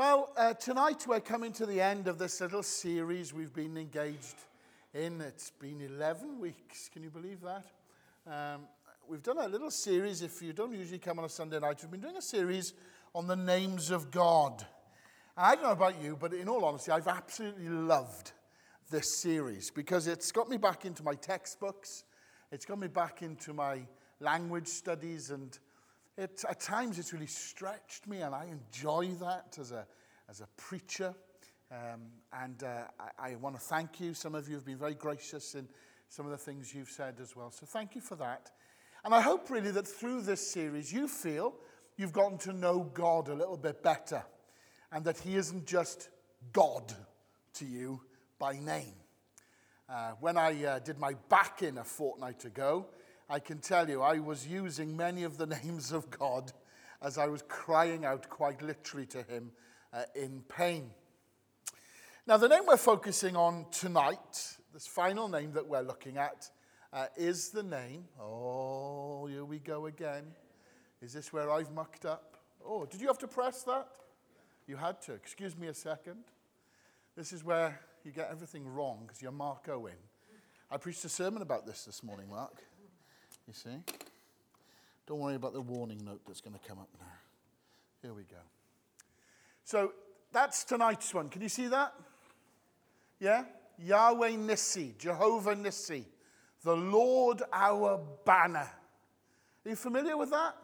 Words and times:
Well, 0.00 0.32
uh, 0.34 0.54
tonight 0.54 1.06
we're 1.06 1.20
coming 1.20 1.52
to 1.52 1.66
the 1.66 1.78
end 1.78 2.08
of 2.08 2.16
this 2.16 2.40
little 2.40 2.62
series 2.62 3.34
we've 3.34 3.52
been 3.52 3.76
engaged 3.76 4.36
in. 4.94 5.20
It's 5.20 5.50
been 5.50 5.82
11 5.82 6.40
weeks. 6.40 6.88
Can 6.90 7.02
you 7.02 7.10
believe 7.10 7.42
that? 7.42 7.66
Um, 8.26 8.62
we've 9.06 9.22
done 9.22 9.36
a 9.36 9.46
little 9.46 9.70
series. 9.70 10.22
If 10.22 10.40
you 10.40 10.54
don't 10.54 10.72
usually 10.72 11.00
come 11.00 11.18
on 11.18 11.26
a 11.26 11.28
Sunday 11.28 11.60
night, 11.60 11.80
we've 11.82 11.90
been 11.90 12.00
doing 12.00 12.16
a 12.16 12.22
series 12.22 12.72
on 13.14 13.26
the 13.26 13.36
names 13.36 13.90
of 13.90 14.10
God. 14.10 14.64
And 15.36 15.46
I 15.46 15.54
don't 15.54 15.64
know 15.64 15.72
about 15.72 16.02
you, 16.02 16.16
but 16.18 16.32
in 16.32 16.48
all 16.48 16.64
honesty, 16.64 16.90
I've 16.90 17.06
absolutely 17.06 17.68
loved 17.68 18.32
this 18.90 19.18
series 19.18 19.70
because 19.70 20.06
it's 20.06 20.32
got 20.32 20.48
me 20.48 20.56
back 20.56 20.86
into 20.86 21.02
my 21.02 21.14
textbooks, 21.14 22.04
it's 22.50 22.64
got 22.64 22.78
me 22.78 22.88
back 22.88 23.20
into 23.20 23.52
my 23.52 23.80
language 24.18 24.68
studies, 24.68 25.30
and 25.30 25.58
it, 26.20 26.44
at 26.48 26.60
times 26.60 26.98
it's 26.98 27.14
really 27.14 27.26
stretched 27.26 28.06
me, 28.06 28.20
and 28.20 28.34
I 28.34 28.46
enjoy 28.46 29.06
that 29.20 29.56
as 29.58 29.72
a, 29.72 29.86
as 30.28 30.42
a 30.42 30.46
preacher. 30.58 31.14
Um, 31.70 32.02
and 32.32 32.62
uh, 32.62 32.82
I, 33.18 33.30
I 33.30 33.34
want 33.36 33.54
to 33.54 33.60
thank 33.60 34.00
you. 34.00 34.12
Some 34.12 34.34
of 34.34 34.46
you 34.46 34.54
have 34.56 34.66
been 34.66 34.76
very 34.76 34.94
gracious 34.94 35.54
in 35.54 35.66
some 36.10 36.26
of 36.26 36.32
the 36.32 36.38
things 36.38 36.74
you've 36.74 36.90
said 36.90 37.14
as 37.22 37.34
well. 37.34 37.50
So 37.50 37.64
thank 37.64 37.94
you 37.94 38.02
for 38.02 38.16
that. 38.16 38.50
And 39.02 39.14
I 39.14 39.22
hope 39.22 39.48
really 39.48 39.70
that 39.70 39.88
through 39.88 40.22
this 40.22 40.46
series 40.46 40.92
you 40.92 41.08
feel 41.08 41.54
you've 41.96 42.12
gotten 42.12 42.36
to 42.38 42.52
know 42.52 42.90
God 42.92 43.28
a 43.28 43.34
little 43.34 43.56
bit 43.56 43.82
better 43.82 44.22
and 44.92 45.04
that 45.06 45.18
He 45.18 45.36
isn't 45.36 45.66
just 45.66 46.10
God 46.52 46.92
to 47.54 47.64
you 47.64 48.02
by 48.38 48.58
name. 48.58 48.94
Uh, 49.88 50.12
when 50.20 50.36
I 50.36 50.64
uh, 50.64 50.78
did 50.80 50.98
my 50.98 51.14
back 51.30 51.62
in 51.62 51.78
a 51.78 51.84
fortnight 51.84 52.44
ago, 52.44 52.88
I 53.32 53.38
can 53.38 53.58
tell 53.58 53.88
you 53.88 54.02
I 54.02 54.18
was 54.18 54.44
using 54.48 54.96
many 54.96 55.22
of 55.22 55.38
the 55.38 55.46
names 55.64 55.92
of 55.92 56.10
God 56.10 56.52
as 57.00 57.16
I 57.16 57.28
was 57.28 57.42
crying 57.42 58.04
out 58.04 58.28
quite 58.28 58.60
literally 58.60 59.06
to 59.06 59.22
Him 59.22 59.52
uh, 59.92 60.02
in 60.16 60.42
pain. 60.48 60.90
Now, 62.26 62.38
the 62.38 62.48
name 62.48 62.62
we're 62.66 62.76
focusing 62.76 63.36
on 63.36 63.66
tonight, 63.70 64.56
this 64.74 64.88
final 64.88 65.28
name 65.28 65.52
that 65.52 65.66
we're 65.66 65.80
looking 65.80 66.18
at, 66.18 66.50
uh, 66.92 67.06
is 67.16 67.50
the 67.50 67.62
name. 67.62 68.04
Oh, 68.20 69.26
here 69.26 69.44
we 69.44 69.60
go 69.60 69.86
again. 69.86 70.24
Is 71.00 71.12
this 71.12 71.32
where 71.32 71.52
I've 71.52 71.70
mucked 71.70 72.04
up? 72.04 72.36
Oh, 72.66 72.84
did 72.84 73.00
you 73.00 73.06
have 73.06 73.18
to 73.18 73.28
press 73.28 73.62
that? 73.62 73.86
You 74.66 74.76
had 74.76 75.00
to. 75.02 75.12
Excuse 75.12 75.56
me 75.56 75.68
a 75.68 75.74
second. 75.74 76.24
This 77.16 77.32
is 77.32 77.44
where 77.44 77.80
you 78.04 78.10
get 78.10 78.28
everything 78.30 78.66
wrong 78.66 79.04
because 79.06 79.22
you're 79.22 79.30
Mark 79.30 79.68
Owen. 79.68 79.94
I 80.68 80.76
preached 80.76 81.04
a 81.04 81.08
sermon 81.08 81.42
about 81.42 81.64
this 81.66 81.84
this 81.84 82.02
morning, 82.02 82.28
Mark. 82.28 82.62
You 83.46 83.54
see? 83.54 83.76
Don't 85.06 85.18
worry 85.18 85.34
about 85.34 85.52
the 85.52 85.60
warning 85.60 86.00
note 86.04 86.20
that's 86.26 86.40
going 86.40 86.56
to 86.58 86.68
come 86.68 86.78
up 86.78 86.88
now. 86.98 87.06
Here 88.02 88.14
we 88.14 88.22
go. 88.22 88.36
So 89.64 89.92
that's 90.32 90.64
tonight's 90.64 91.12
one. 91.12 91.28
Can 91.28 91.42
you 91.42 91.48
see 91.48 91.66
that? 91.66 91.92
Yeah? 93.18 93.44
Yahweh 93.78 94.32
Nissi, 94.32 94.96
Jehovah 94.98 95.56
Nissi, 95.56 96.04
the 96.62 96.76
Lord 96.76 97.42
our 97.52 98.00
banner. 98.24 98.68
Are 99.64 99.68
you 99.68 99.76
familiar 99.76 100.16
with 100.16 100.30
that? 100.30 100.54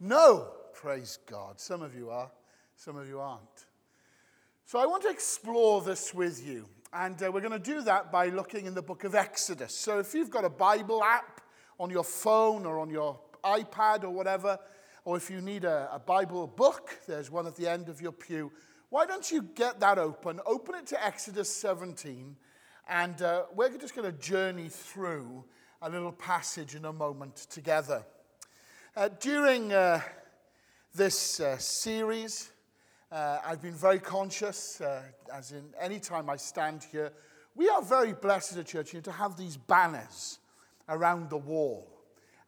No. 0.00 0.52
Praise 0.72 1.18
God. 1.26 1.58
Some 1.58 1.82
of 1.82 1.94
you 1.94 2.08
are, 2.08 2.30
some 2.76 2.96
of 2.96 3.08
you 3.08 3.18
aren't. 3.18 3.66
So 4.64 4.78
I 4.78 4.86
want 4.86 5.02
to 5.02 5.10
explore 5.10 5.82
this 5.82 6.14
with 6.14 6.46
you. 6.46 6.66
And 6.92 7.20
uh, 7.22 7.32
we're 7.32 7.40
going 7.40 7.52
to 7.52 7.58
do 7.58 7.82
that 7.82 8.12
by 8.12 8.28
looking 8.28 8.66
in 8.66 8.74
the 8.74 8.82
book 8.82 9.04
of 9.04 9.14
Exodus. 9.14 9.74
So 9.74 9.98
if 9.98 10.14
you've 10.14 10.30
got 10.30 10.44
a 10.44 10.50
Bible 10.50 11.02
app 11.02 11.40
on 11.78 11.90
your 11.90 12.04
phone 12.04 12.66
or 12.66 12.78
on 12.78 12.90
your 12.90 13.18
iPad 13.44 14.04
or 14.04 14.10
whatever, 14.10 14.58
or 15.04 15.16
if 15.16 15.30
you 15.30 15.40
need 15.40 15.64
a, 15.64 15.88
a 15.92 15.98
Bible 15.98 16.46
book, 16.46 16.98
there's 17.06 17.30
one 17.30 17.46
at 17.46 17.56
the 17.56 17.68
end 17.68 17.88
of 17.88 18.00
your 18.00 18.12
pew. 18.12 18.50
Why 18.90 19.06
don't 19.06 19.30
you 19.30 19.42
get 19.42 19.80
that 19.80 19.98
open? 19.98 20.40
Open 20.46 20.74
it 20.74 20.86
to 20.88 21.04
Exodus 21.04 21.54
17, 21.54 22.36
and 22.88 23.22
uh, 23.22 23.44
we're 23.54 23.76
just 23.76 23.94
going 23.94 24.10
to 24.10 24.18
journey 24.18 24.68
through 24.68 25.44
a 25.82 25.88
little 25.88 26.12
passage 26.12 26.74
in 26.74 26.84
a 26.84 26.92
moment 26.92 27.36
together. 27.50 28.04
Uh, 28.96 29.08
during 29.20 29.72
uh, 29.72 30.00
this 30.94 31.38
uh, 31.38 31.56
series, 31.58 32.50
uh, 33.12 33.38
I've 33.46 33.62
been 33.62 33.74
very 33.74 34.00
conscious, 34.00 34.80
uh, 34.80 35.02
as 35.32 35.52
in 35.52 35.64
any 35.80 36.00
time 36.00 36.28
I 36.28 36.36
stand 36.36 36.84
here, 36.90 37.12
we 37.54 37.68
are 37.68 37.82
very 37.82 38.12
blessed 38.12 38.52
as 38.52 38.58
a 38.58 38.64
church 38.64 38.92
you 38.92 38.98
know, 38.98 39.04
to 39.04 39.12
have 39.12 39.36
these 39.36 39.56
banners 39.56 40.38
around 40.88 41.30
the 41.30 41.36
wall. 41.36 41.88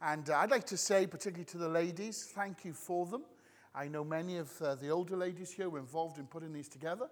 And 0.03 0.31
uh, 0.31 0.39
I'd 0.39 0.51
like 0.51 0.65
to 0.67 0.77
say, 0.77 1.07
particularly 1.07 1.45
to 1.47 1.59
the 1.59 1.69
ladies, 1.69 2.31
thank 2.35 2.65
you 2.65 2.73
for 2.73 3.07
them. 3.07 3.23
I 3.75 3.87
know 3.87 4.03
many 4.03 4.39
of 4.39 4.51
uh, 4.63 4.75
the 4.75 4.89
older 4.89 5.17
ladies 5.17 5.53
here 5.53 5.69
were 5.69 5.79
involved 5.79 6.19
in 6.19 6.27
putting 6.27 6.53
these 6.53 6.69
together. 6.69 7.09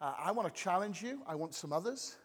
Uh, 0.00 0.12
I 0.18 0.32
want 0.32 0.52
to 0.52 0.60
challenge 0.60 1.02
you. 1.02 1.22
I 1.26 1.34
want 1.34 1.54
some 1.54 1.72
others. 1.72 2.16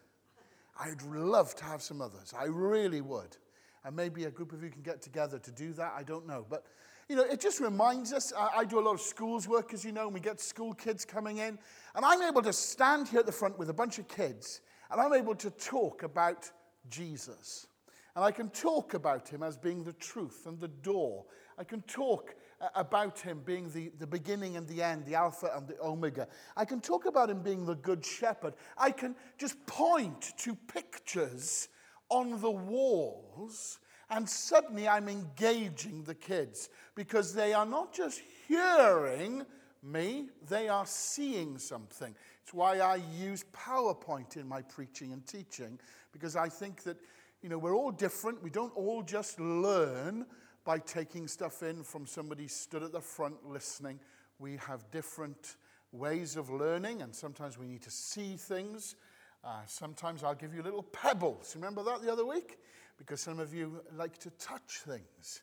I'd 0.78 1.02
love 1.02 1.54
to 1.56 1.64
have 1.64 1.80
some 1.80 2.02
others. 2.02 2.34
I 2.38 2.44
really 2.44 3.00
would. 3.00 3.36
And 3.84 3.96
maybe 3.96 4.24
a 4.24 4.30
group 4.30 4.52
of 4.52 4.62
you 4.62 4.70
can 4.70 4.82
get 4.82 5.00
together 5.00 5.38
to 5.38 5.50
do 5.52 5.72
that. 5.74 5.94
I 5.96 6.02
don't 6.02 6.26
know. 6.26 6.44
But, 6.48 6.66
you 7.08 7.16
know, 7.16 7.22
it 7.22 7.40
just 7.40 7.60
reminds 7.60 8.12
us. 8.12 8.32
I, 8.36 8.50
I 8.58 8.64
do 8.64 8.78
a 8.78 8.82
lot 8.82 8.94
of 8.94 9.00
schools 9.00 9.48
work, 9.48 9.72
as 9.72 9.84
you 9.84 9.92
know, 9.92 10.06
and 10.06 10.14
we 10.14 10.20
get 10.20 10.40
school 10.40 10.74
kids 10.74 11.04
coming 11.04 11.38
in. 11.38 11.58
And 11.94 12.04
I'm 12.04 12.20
able 12.22 12.42
to 12.42 12.52
stand 12.52 13.08
here 13.08 13.20
at 13.20 13.26
the 13.26 13.32
front 13.32 13.58
with 13.58 13.70
a 13.70 13.74
bunch 13.74 13.98
of 13.98 14.08
kids, 14.08 14.60
and 14.90 15.00
I'm 15.00 15.14
able 15.14 15.34
to 15.36 15.50
talk 15.50 16.02
about 16.02 16.50
Jesus. 16.90 17.66
And 18.14 18.24
I 18.24 18.30
can 18.30 18.50
talk 18.50 18.94
about 18.94 19.28
him 19.28 19.42
as 19.42 19.56
being 19.56 19.84
the 19.84 19.92
truth 19.94 20.46
and 20.46 20.58
the 20.58 20.68
door. 20.68 21.24
I 21.58 21.64
can 21.64 21.82
talk 21.82 22.34
uh, 22.60 22.68
about 22.74 23.20
him 23.20 23.42
being 23.44 23.70
the, 23.70 23.90
the 23.98 24.06
beginning 24.06 24.56
and 24.56 24.66
the 24.66 24.82
end, 24.82 25.06
the 25.06 25.14
Alpha 25.14 25.50
and 25.54 25.68
the 25.68 25.80
Omega. 25.80 26.26
I 26.56 26.64
can 26.64 26.80
talk 26.80 27.06
about 27.06 27.30
him 27.30 27.42
being 27.42 27.66
the 27.66 27.74
Good 27.74 28.04
Shepherd. 28.04 28.54
I 28.76 28.90
can 28.90 29.14
just 29.38 29.64
point 29.66 30.32
to 30.38 30.54
pictures 30.54 31.68
on 32.08 32.40
the 32.40 32.50
walls, 32.50 33.78
and 34.10 34.28
suddenly 34.28 34.88
I'm 34.88 35.08
engaging 35.08 36.02
the 36.02 36.14
kids 36.14 36.68
because 36.96 37.32
they 37.32 37.52
are 37.52 37.66
not 37.66 37.94
just 37.94 38.20
hearing 38.48 39.46
me, 39.82 40.28
they 40.48 40.68
are 40.68 40.86
seeing 40.86 41.56
something. 41.56 42.14
It's 42.42 42.52
why 42.52 42.80
I 42.80 43.00
use 43.18 43.44
PowerPoint 43.52 44.36
in 44.36 44.46
my 44.46 44.62
preaching 44.62 45.12
and 45.12 45.24
teaching 45.26 45.78
because 46.12 46.36
I 46.36 46.48
think 46.48 46.82
that 46.82 46.96
you 47.42 47.48
know, 47.48 47.58
we're 47.58 47.74
all 47.74 47.90
different. 47.90 48.42
We 48.42 48.50
don't 48.50 48.74
all 48.76 49.02
just 49.02 49.40
learn 49.40 50.26
by 50.64 50.78
taking 50.78 51.26
stuff 51.26 51.62
in 51.62 51.82
from 51.82 52.06
somebody 52.06 52.48
stood 52.48 52.82
at 52.82 52.92
the 52.92 53.00
front 53.00 53.46
listening. 53.48 53.98
We 54.38 54.56
have 54.58 54.90
different 54.90 55.56
ways 55.92 56.36
of 56.36 56.50
learning, 56.50 57.02
and 57.02 57.14
sometimes 57.14 57.58
we 57.58 57.66
need 57.66 57.82
to 57.82 57.90
see 57.90 58.36
things. 58.36 58.96
Uh, 59.42 59.60
sometimes 59.66 60.22
I'll 60.22 60.34
give 60.34 60.54
you 60.54 60.62
little 60.62 60.82
pebbles. 60.82 61.54
Remember 61.56 61.82
that 61.84 62.02
the 62.02 62.12
other 62.12 62.26
week? 62.26 62.58
Because 62.98 63.20
some 63.22 63.38
of 63.38 63.54
you 63.54 63.82
like 63.96 64.18
to 64.18 64.30
touch 64.30 64.82
things, 64.86 65.42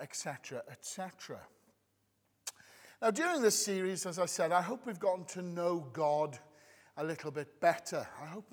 etc., 0.00 0.58
uh, 0.58 0.70
etc. 0.70 1.38
Et 1.38 1.48
now, 3.02 3.10
during 3.10 3.42
this 3.42 3.62
series, 3.62 4.06
as 4.06 4.18
I 4.18 4.26
said, 4.26 4.52
I 4.52 4.62
hope 4.62 4.86
we've 4.86 4.98
gotten 4.98 5.24
to 5.26 5.42
know 5.42 5.86
God 5.92 6.38
a 6.96 7.04
little 7.04 7.30
bit 7.30 7.60
better. 7.60 8.06
I 8.22 8.26
hope, 8.26 8.46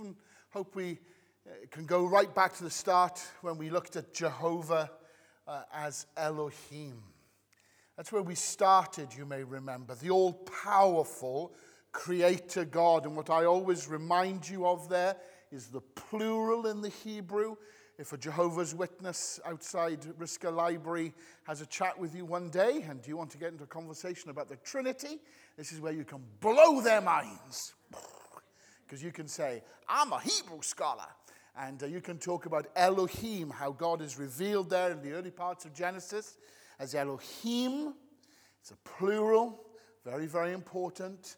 hope 0.50 0.76
we 0.76 1.00
it 1.46 1.72
can 1.72 1.86
go 1.86 2.06
right 2.06 2.34
back 2.34 2.54
to 2.58 2.64
the 2.64 2.70
start 2.70 3.22
when 3.42 3.58
we 3.58 3.70
looked 3.70 3.96
at 3.96 4.14
Jehovah 4.14 4.92
uh, 5.48 5.64
as 5.74 6.06
Elohim. 6.16 7.02
That's 7.98 8.12
where 8.12 8.22
we 8.22 8.36
started, 8.36 9.10
you 9.18 9.26
may 9.26 9.44
remember, 9.44 9.96
the 9.96 10.10
all 10.10 10.34
powerful 10.34 11.54
creator 11.92 12.66
God. 12.66 13.06
And 13.06 13.16
what 13.16 13.30
I 13.30 13.46
always 13.46 13.88
remind 13.88 14.48
you 14.48 14.66
of 14.66 14.90
there 14.90 15.16
is 15.52 15.68
the 15.68 15.82
plural 15.82 16.68
in 16.68 16.82
the 16.82 16.90
Hebrew. 16.90 17.56
If 17.98 18.14
a 18.14 18.18
Jehovah's 18.18 18.74
Witness 18.74 19.40
outside 19.46 20.02
Risca 20.18 20.54
Library 20.54 21.14
has 21.44 21.62
a 21.62 21.66
chat 21.66 22.00
with 22.00 22.16
you 22.16 22.26
one 22.26 22.50
day 22.50 22.86
and 22.90 23.06
you 23.06 23.18
want 23.18 23.30
to 23.32 23.38
get 23.38 23.52
into 23.52 23.66
a 23.66 23.68
conversation 23.68 24.30
about 24.30 24.48
the 24.48 24.56
Trinity, 24.58 25.20
this 25.58 25.72
is 25.72 25.80
where 25.80 25.94
you 25.94 26.06
can 26.06 26.24
blow 26.40 26.82
their 26.82 27.02
minds. 27.02 27.74
Because 28.84 29.06
you 29.06 29.14
can 29.14 29.30
say, 29.30 29.64
I'm 29.88 30.12
a 30.12 30.20
Hebrew 30.20 30.62
scholar. 30.62 31.08
And 31.58 31.84
uh, 31.84 31.86
you 31.86 32.02
can 32.02 32.18
talk 32.18 32.46
about 32.46 32.68
Elohim, 32.76 33.50
how 33.50 33.72
God 33.72 34.02
is 34.02 34.18
revealed 34.18 34.70
there 34.70 34.92
in 34.92 35.02
the 35.02 35.12
early 35.12 35.32
parts 35.32 35.66
of 35.66 35.74
Genesis 35.74 36.38
as 36.80 36.96
Elohim. 36.96 37.94
It's 38.62 38.72
a 38.72 38.78
plural, 38.78 39.66
very, 40.06 40.28
very 40.28 40.54
important. 40.54 41.36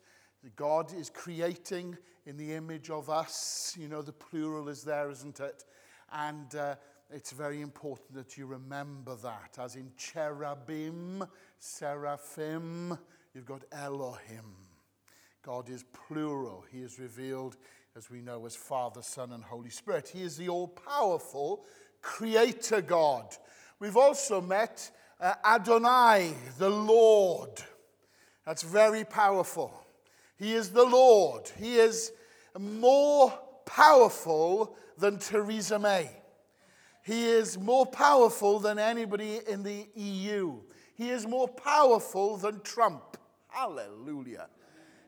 God 0.56 0.94
is 0.94 1.10
creating 1.10 1.98
in 2.26 2.38
the 2.38 2.54
image 2.54 2.90
of 2.90 3.10
us. 3.10 3.76
You 3.80 3.88
know, 3.88 4.02
the 4.02 4.14
plural 4.14 4.70
is 4.70 4.84
there, 4.84 5.10
isn't 5.10 5.40
it? 5.40 5.64
And 6.12 6.54
uh, 6.56 6.76
it's 7.10 7.32
very 7.32 7.62
important 7.62 8.14
that 8.14 8.38
you 8.38 8.46
remember 8.46 9.16
that. 9.16 9.58
As 9.60 9.76
in 9.76 9.92
cherubim, 9.98 11.24
seraphim, 11.60 12.98
you've 13.34 13.46
got 13.46 13.64
Elohim. 13.72 14.56
God 15.44 15.70
is 15.70 15.84
plural. 15.92 16.66
He 16.72 16.80
is 16.80 17.00
revealed 17.00 17.58
as 17.96 18.10
we 18.10 18.22
know 18.22 18.44
as 18.48 18.56
Father, 18.56 19.04
Son, 19.04 19.32
and 19.34 19.44
Holy 19.44 19.70
Spirit. 19.70 20.10
He 20.12 20.24
is 20.24 20.36
the 20.36 20.50
all 20.50 20.68
powerful 20.68 21.64
Creator 22.02 22.82
God. 22.82 23.36
We've 23.80 23.98
also 23.98 24.42
met 24.42 24.90
uh, 25.22 25.36
Adonai, 25.46 26.34
the 26.58 26.72
Lord. 26.72 27.52
That's 28.48 28.64
very 28.64 29.04
powerful. 29.04 29.72
He 30.38 30.54
is 30.54 30.72
the 30.72 30.84
Lord. 30.84 31.52
He 31.60 31.76
is 31.76 32.12
more 32.58 33.32
powerful 33.68 34.76
than 34.98 35.20
Theresa 35.20 35.78
May. 35.78 36.10
He 37.04 37.26
is 37.26 37.60
more 37.60 37.86
powerful 37.86 38.58
than 38.58 38.80
anybody 38.80 39.40
in 39.48 39.62
the 39.62 39.86
EU. 39.94 40.56
He 40.96 41.10
is 41.12 41.28
more 41.28 41.48
powerful 41.48 42.38
than 42.38 42.62
Trump. 42.62 43.18
Hallelujah. 43.50 44.48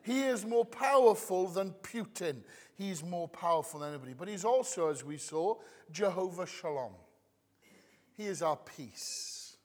He 0.06 0.22
is 0.22 0.46
more 0.46 0.64
powerful 0.64 1.48
than 1.48 1.74
Putin. 1.82 2.42
He's 2.76 3.02
more 3.02 3.28
powerful 3.28 3.80
than 3.80 3.90
anybody. 3.90 4.12
But 4.12 4.28
he's 4.28 4.44
also, 4.44 4.90
as 4.90 5.02
we 5.02 5.16
saw, 5.16 5.56
Jehovah 5.90 6.46
Shalom. 6.46 6.92
He 8.16 8.24
is 8.26 8.42
our 8.42 8.56
peace. 8.56 9.56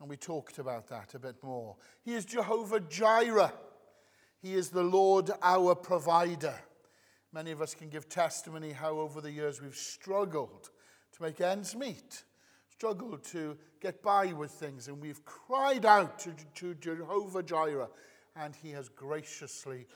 And 0.00 0.08
we 0.08 0.16
talked 0.16 0.58
about 0.58 0.88
that 0.88 1.14
a 1.14 1.18
bit 1.18 1.42
more. 1.42 1.76
He 2.04 2.14
is 2.14 2.26
Jehovah 2.26 2.80
Jireh. 2.80 3.52
He 4.42 4.54
is 4.54 4.68
the 4.68 4.82
Lord 4.82 5.30
our 5.42 5.74
provider. 5.74 6.54
Many 7.32 7.50
of 7.52 7.62
us 7.62 7.74
can 7.74 7.88
give 7.88 8.08
testimony 8.08 8.72
how 8.72 8.98
over 8.98 9.20
the 9.20 9.30
years 9.30 9.62
we've 9.62 9.74
struggled 9.74 10.70
to 11.16 11.22
make 11.22 11.40
ends 11.40 11.74
meet, 11.74 12.24
struggled 12.68 13.24
to 13.24 13.56
get 13.80 14.02
by 14.02 14.32
with 14.32 14.50
things, 14.50 14.88
and 14.88 15.00
we've 15.00 15.24
cried 15.24 15.86
out 15.86 16.18
to, 16.20 16.34
to 16.54 16.74
Jehovah 16.74 17.42
Jireh, 17.42 17.88
and 18.36 18.54
He 18.54 18.70
has 18.70 18.88
graciously 18.90 19.86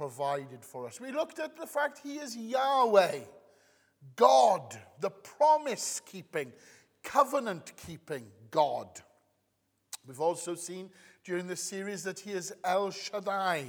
provided 0.00 0.64
for 0.64 0.86
us. 0.86 0.98
We 0.98 1.12
looked 1.12 1.38
at 1.40 1.58
the 1.58 1.66
fact 1.66 2.00
He 2.02 2.14
is 2.14 2.34
Yahweh, 2.34 3.18
God, 4.16 4.74
the 4.98 5.10
promise 5.10 6.00
keeping, 6.06 6.54
covenant 7.02 7.74
keeping 7.86 8.24
God. 8.50 8.88
We've 10.06 10.22
also 10.22 10.54
seen 10.54 10.88
during 11.22 11.46
this 11.46 11.62
series 11.62 12.02
that 12.04 12.18
He 12.18 12.30
is 12.30 12.50
El 12.64 12.90
Shaddai, 12.92 13.66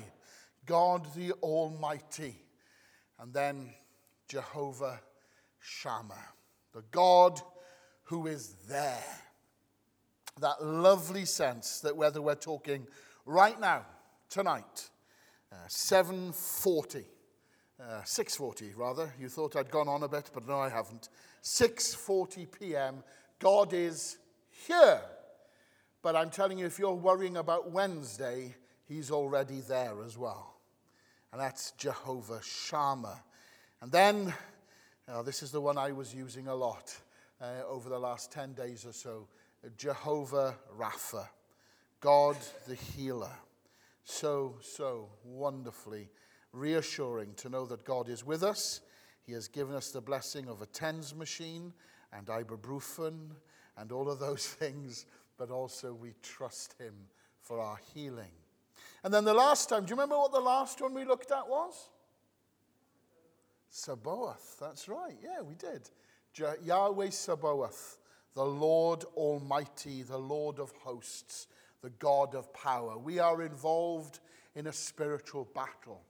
God 0.65 1.05
the 1.17 1.33
Almighty. 1.43 2.39
And 3.19 3.33
then 3.33 3.73
Jehovah 4.29 5.01
Shammah, 5.59 6.29
the 6.71 6.85
God 6.91 7.41
who 8.03 8.27
is 8.27 8.55
there. 8.69 9.03
That 10.39 10.63
lovely 10.63 11.25
sense 11.25 11.81
that 11.81 11.97
whether 11.97 12.21
we're 12.21 12.35
talking 12.35 12.87
right 13.25 13.59
now, 13.59 13.85
tonight, 14.29 14.90
uh, 15.51 15.55
740, 15.67 17.05
uh, 17.79 18.03
640 18.03 18.73
rather, 18.75 19.13
you 19.19 19.29
thought 19.29 19.55
I'd 19.55 19.71
gone 19.71 19.87
on 19.87 20.03
a 20.03 20.07
bit, 20.07 20.31
but 20.33 20.47
no, 20.47 20.59
I 20.59 20.69
haven't. 20.69 21.09
6:40 21.43 22.47
p.m. 22.59 23.03
God 23.39 23.73
is 23.73 24.17
here. 24.67 25.01
But 26.03 26.15
I'm 26.15 26.29
telling 26.29 26.57
you, 26.57 26.65
if 26.65 26.79
you're 26.79 26.93
worrying 26.93 27.37
about 27.37 27.71
Wednesday, 27.71 28.55
He's 28.87 29.11
already 29.11 29.61
there 29.61 30.03
as 30.03 30.17
well 30.17 30.51
and 31.31 31.39
that's 31.39 31.71
Jehovah 31.71 32.41
Shammah. 32.43 33.23
And 33.81 33.91
then, 33.91 34.33
uh, 35.07 35.21
this 35.21 35.41
is 35.41 35.51
the 35.51 35.61
one 35.61 35.77
I 35.77 35.91
was 35.91 36.13
using 36.13 36.47
a 36.47 36.55
lot 36.55 36.95
uh, 37.41 37.65
over 37.67 37.89
the 37.89 37.99
last 37.99 38.31
10 38.31 38.53
days 38.53 38.85
or 38.85 38.93
so 38.93 39.27
Jehovah 39.77 40.55
Rapha, 40.77 41.27
God 41.99 42.35
the 42.67 42.75
healer. 42.75 43.31
So, 44.03 44.55
so 44.61 45.09
wonderfully 45.23 46.09
reassuring 46.53 47.33
to 47.35 47.49
know 47.49 47.65
that 47.65 47.85
God 47.85 48.09
is 48.09 48.25
with 48.25 48.43
us. 48.43 48.81
He 49.25 49.33
has 49.33 49.47
given 49.47 49.75
us 49.75 49.91
the 49.91 50.01
blessing 50.01 50.47
of 50.47 50.61
a 50.61 50.65
TENS 50.65 51.15
machine 51.15 51.73
and 52.11 52.27
ibuprofen 52.27 53.29
and 53.77 53.91
all 53.91 54.09
of 54.09 54.19
those 54.19 54.47
things, 54.59 55.05
but 55.37 55.51
also 55.51 55.93
we 55.93 56.13
trust 56.21 56.75
Him 56.79 56.93
for 57.41 57.59
our 57.59 57.79
healing. 57.93 58.31
And 59.03 59.13
then 59.13 59.25
the 59.25 59.33
last 59.33 59.69
time, 59.69 59.85
do 59.85 59.89
you 59.89 59.95
remember 59.95 60.17
what 60.17 60.31
the 60.31 60.39
last 60.39 60.81
one 60.81 60.93
we 60.93 61.05
looked 61.05 61.31
at 61.31 61.47
was? 61.47 61.89
Sabaoth. 63.69 64.57
That's 64.59 64.87
right. 64.87 65.17
Yeah, 65.23 65.41
we 65.41 65.55
did. 65.55 65.89
Yahweh 66.63 67.09
Sabaoth, 67.09 67.97
the 68.35 68.45
Lord 68.45 69.03
Almighty, 69.15 70.03
the 70.03 70.17
Lord 70.17 70.59
of 70.59 70.71
hosts, 70.83 71.47
the 71.81 71.89
God 71.89 72.35
of 72.35 72.53
power. 72.53 72.97
We 72.97 73.19
are 73.19 73.41
involved 73.41 74.19
in 74.55 74.67
a 74.67 74.73
spiritual 74.73 75.47
battle. 75.55 76.01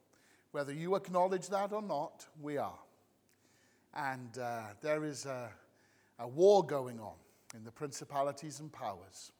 Whether 0.50 0.72
you 0.72 0.94
acknowledge 0.96 1.48
that 1.48 1.72
or 1.72 1.82
not, 1.82 2.26
we 2.40 2.58
are. 2.58 2.78
And 3.94 4.36
uh, 4.38 4.62
there 4.80 5.04
is 5.04 5.26
a, 5.26 5.50
a, 6.18 6.28
war 6.28 6.64
going 6.64 7.00
on 7.00 7.14
in 7.54 7.64
the 7.64 7.70
principalities 7.70 8.60
and 8.60 8.72
powers. 8.72 9.32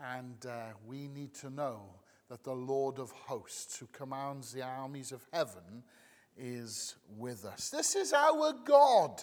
And 0.00 0.46
uh, 0.46 0.72
we 0.86 1.08
need 1.08 1.34
to 1.34 1.50
know 1.50 1.82
that 2.28 2.44
the 2.44 2.54
Lord 2.54 2.98
of 2.98 3.10
hosts, 3.10 3.78
who 3.78 3.86
commands 3.92 4.52
the 4.52 4.62
armies 4.62 5.12
of 5.12 5.26
heaven, 5.32 5.82
is 6.36 6.94
with 7.16 7.44
us. 7.44 7.70
This 7.70 7.96
is 7.96 8.12
our 8.12 8.54
God. 8.64 9.22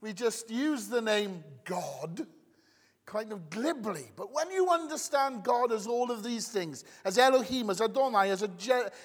We 0.00 0.12
just 0.12 0.50
use 0.50 0.88
the 0.88 1.00
name 1.00 1.42
God 1.64 2.26
kind 3.06 3.32
of 3.32 3.48
glibly. 3.48 4.10
But 4.16 4.32
when 4.32 4.50
you 4.50 4.68
understand 4.68 5.44
God 5.44 5.72
as 5.72 5.86
all 5.86 6.10
of 6.10 6.22
these 6.22 6.48
things, 6.48 6.84
as 7.04 7.16
Elohim, 7.16 7.70
as 7.70 7.80
Adonai, 7.80 8.30
as 8.30 8.42
a 8.42 8.50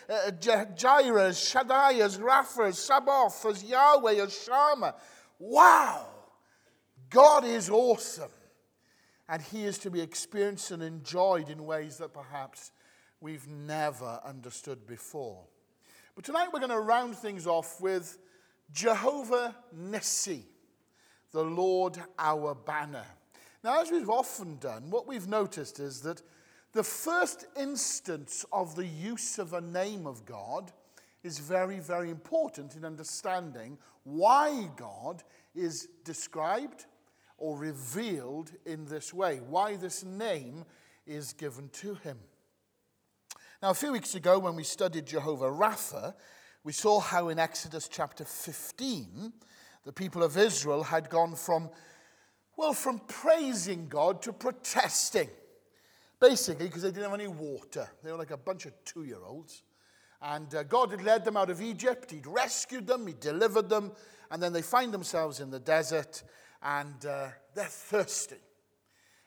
uh, 0.10 0.14
uh, 0.14 0.66
Jireh, 0.76 1.28
as 1.28 1.40
Shaddai, 1.40 1.94
as 1.94 2.18
Rapha, 2.18 2.70
as 2.70 2.80
Sabaoth, 2.80 3.46
as 3.46 3.64
Yahweh, 3.64 4.24
as 4.24 4.44
Shammah, 4.44 4.96
wow, 5.40 6.08
God 7.10 7.46
is 7.46 7.70
awesome 7.70 8.32
and 9.32 9.42
he 9.42 9.64
is 9.64 9.78
to 9.78 9.90
be 9.90 10.02
experienced 10.02 10.72
and 10.72 10.84
enjoyed 10.84 11.50
in 11.50 11.66
ways 11.66 11.98
that 11.98 12.14
perhaps 12.14 12.72
we've 13.22 13.48
never 13.48 14.20
understood 14.26 14.86
before. 14.86 15.46
But 16.16 16.26
tonight 16.26 16.50
we're 16.52 16.60
going 16.60 16.72
to 16.72 16.80
round 16.80 17.16
things 17.16 17.48
off 17.48 17.80
with 17.80 18.18
Jehovah 18.74 19.56
Nissi, 19.74 20.42
the 21.32 21.44
Lord 21.44 21.98
our 22.20 22.54
banner. 22.54 23.06
Now, 23.64 23.82
as 23.82 23.92
we've 23.92 24.10
often 24.10 24.58
done, 24.58 24.90
what 24.90 25.08
we've 25.08 25.28
noticed 25.28 25.80
is 25.80 26.02
that 26.02 26.24
the 26.74 26.84
first 26.84 27.46
instance 27.56 28.44
of 28.52 28.76
the 28.76 28.88
use 28.88 29.38
of 29.38 29.54
a 29.54 29.62
name 29.62 30.08
of 30.08 30.26
God 30.26 30.72
is 31.24 31.38
very, 31.38 31.80
very 31.80 32.10
important 32.10 32.76
in 32.76 32.84
understanding 32.84 33.78
why 34.04 34.68
God 34.76 35.22
is 35.54 35.90
described 36.04 36.86
or 37.38 37.56
revealed 37.56 38.52
in 38.66 38.86
this 38.86 39.14
way, 39.14 39.42
why 39.48 39.76
this 39.76 40.04
name 40.04 40.66
is 41.06 41.34
given 41.34 41.70
to 41.70 41.96
him. 41.96 42.18
Now, 43.62 43.70
a 43.70 43.76
few 43.76 43.92
weeks 43.92 44.16
ago, 44.16 44.40
when 44.40 44.56
we 44.56 44.64
studied 44.64 45.06
Jehovah 45.06 45.52
Rapha, 45.52 46.16
we 46.64 46.74
saw 46.74 47.00
how 47.00 47.30
in 47.30 47.38
Exodus 47.38 47.88
chapter 47.88 48.26
15, 48.26 49.34
the 49.84 49.94
people 49.94 50.24
of 50.24 50.38
Israel 50.38 50.84
had 50.84 51.10
gone 51.10 51.36
from, 51.36 51.70
well, 52.58 52.74
from 52.74 53.00
praising 53.08 53.88
God 53.88 54.22
to 54.24 54.34
protesting. 54.34 55.30
Basically, 56.20 56.68
because 56.68 56.84
they 56.84 56.90
didn't 56.92 57.10
have 57.10 57.20
any 57.20 57.28
water. 57.28 57.90
They 58.04 58.12
were 58.12 58.18
like 58.18 58.32
a 58.32 58.38
bunch 58.38 58.66
of 58.66 58.74
two 58.86 59.04
year 59.04 59.24
olds. 59.26 59.64
And 60.22 60.54
uh, 60.54 60.64
God 60.64 60.92
had 60.92 61.04
led 61.04 61.26
them 61.26 61.36
out 61.36 61.50
of 61.50 61.62
Egypt, 61.62 62.12
He'd 62.12 62.28
rescued 62.28 62.86
them, 62.86 63.08
He'd 63.08 63.20
delivered 63.20 63.70
them, 63.70 63.92
and 64.30 64.42
then 64.42 64.54
they 64.54 64.62
find 64.62 64.94
themselves 64.94 65.40
in 65.40 65.50
the 65.50 65.60
desert 65.60 66.24
and 66.62 67.06
uh, 67.06 67.28
they're 67.56 67.66
thirsty. 67.66 68.38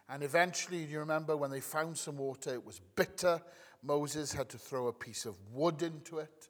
And 0.09 0.23
eventually, 0.23 0.85
you 0.85 0.99
remember 0.99 1.37
when 1.37 1.51
they 1.51 1.61
found 1.61 1.97
some 1.97 2.19
water, 2.19 2.53
it 2.53 2.65
was 2.65 2.81
bitter. 2.95 3.41
Moses 3.83 4.33
had 4.33 4.49
to 4.51 4.59
throw 4.59 4.89
a 4.89 4.93
piece 4.93 5.25
of 5.25 5.35
wood 5.53 5.83
into 5.83 6.19
it, 6.19 6.49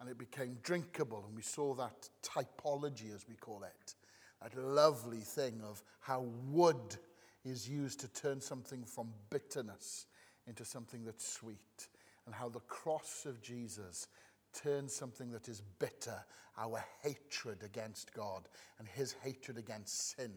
and 0.00 0.08
it 0.08 0.18
became 0.18 0.58
drinkable. 0.62 1.24
And 1.26 1.36
we 1.36 1.42
saw 1.42 1.74
that 1.74 2.08
typology, 2.22 3.14
as 3.14 3.26
we 3.28 3.34
call 3.34 3.62
it, 3.62 3.94
that 4.44 4.56
lovely 4.56 5.20
thing 5.20 5.60
of 5.68 5.82
how 6.00 6.26
wood 6.50 6.96
is 7.44 7.68
used 7.68 8.00
to 8.00 8.08
turn 8.08 8.40
something 8.40 8.84
from 8.84 9.08
bitterness 9.30 10.06
into 10.46 10.64
something 10.64 11.04
that's 11.04 11.26
sweet, 11.26 11.88
and 12.26 12.34
how 12.34 12.48
the 12.48 12.60
cross 12.60 13.26
of 13.26 13.42
Jesus 13.42 14.08
turns 14.52 14.94
something 14.94 15.30
that 15.30 15.48
is 15.48 15.62
bitter, 15.78 16.24
our 16.58 16.84
hatred 17.02 17.62
against 17.64 18.12
God 18.12 18.48
and 18.78 18.86
his 18.86 19.14
hatred 19.24 19.58
against 19.58 20.16
sin, 20.16 20.32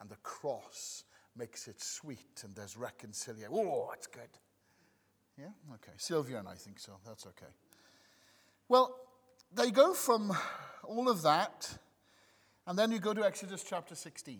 and 0.00 0.08
the 0.08 0.16
cross 0.16 1.04
makes 1.36 1.68
it 1.68 1.80
sweet 1.80 2.42
and 2.42 2.54
there's 2.56 2.76
reconciliation. 2.76 3.52
Oh, 3.54 3.88
that's 3.90 4.06
good. 4.06 4.28
Yeah? 5.38 5.74
Okay. 5.74 5.92
Sylvia 5.96 6.38
and 6.38 6.48
I 6.48 6.54
think 6.54 6.78
so. 6.78 6.92
That's 7.06 7.26
okay. 7.26 7.52
Well, 8.68 8.96
they 9.54 9.70
go 9.70 9.94
from 9.94 10.32
all 10.84 11.08
of 11.08 11.22
that, 11.22 11.78
and 12.70 12.78
then 12.78 12.92
you 12.92 13.00
go 13.00 13.12
to 13.12 13.24
Exodus 13.24 13.64
chapter 13.68 13.96
16. 13.96 14.38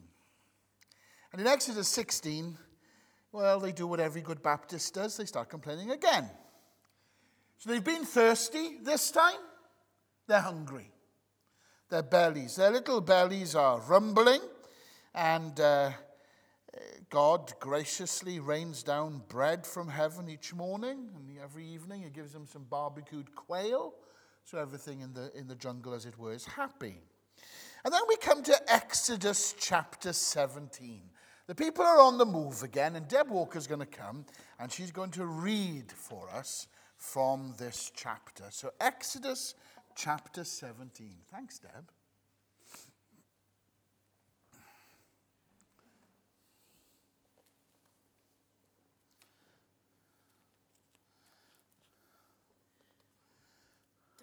And 1.33 1.41
in 1.41 1.49
Exodus 1.49 1.89
16, 1.89 2.57
well, 3.33 3.59
they 3.59 3.73
do 3.73 3.89
what 3.89 3.99
every 3.99 4.21
good 4.21 4.41
Baptist 4.41 4.95
does 4.95 5.17
they 5.17 5.25
start 5.25 5.49
complaining 5.49 5.91
again. 5.91 6.31
So 7.59 7.71
they've 7.71 7.83
been 7.83 8.05
thirsty 8.05 8.77
this 8.85 9.11
time, 9.11 9.41
they're 10.29 10.43
hungry. 10.43 10.93
Their 11.89 12.05
bellies, 12.05 12.55
their 12.55 12.71
little 12.71 13.01
bellies 13.01 13.57
are 13.57 13.81
rumbling, 13.81 14.43
and 15.13 15.59
uh, 15.59 15.91
God 17.11 17.53
graciously 17.59 18.39
rains 18.39 18.85
down 18.85 19.23
bread 19.29 19.67
from 19.67 19.89
heaven 19.89 20.29
each 20.29 20.55
morning, 20.55 21.11
and 21.17 21.37
every 21.43 21.67
evening 21.67 22.05
he 22.05 22.11
gives 22.11 22.33
them 22.33 22.47
some 22.47 22.63
barbecued 22.71 23.35
quail. 23.35 23.93
So 24.45 24.59
everything 24.59 25.01
in 25.01 25.15
the, 25.15 25.37
in 25.37 25.49
the 25.49 25.57
jungle, 25.57 25.95
as 25.95 26.07
it 26.07 26.17
were, 26.17 26.33
is 26.33 26.47
happy. 26.47 27.03
And 27.85 27.95
then 27.95 28.03
we 28.09 28.17
come 28.17 28.43
to 28.43 28.73
Exodus 28.73 29.55
chapter 29.59 30.13
17. 30.13 31.01
The 31.47 31.55
people 31.55 31.85
are 31.85 32.01
on 32.01 32.19
the 32.19 32.27
move 32.27 32.63
again, 32.63 32.95
and 32.95 33.09
Deb 33.09 33.31
Walker's 33.31 33.67
going 33.67 33.81
to 33.81 33.87
come, 33.87 34.25
and 34.59 34.71
she's 34.71 34.93
going 34.93 35.11
to 35.13 35.25
read 35.25 35.91
for 35.91 36.29
us 36.31 36.69
from 36.97 37.55
this 37.59 37.91
chapter. 37.95 38.45
So, 38.51 38.71
Exodus 38.81 39.55
chapter 39.97 40.45
17. 40.45 41.11
Thanks, 41.33 41.59
Deb. 41.59 41.91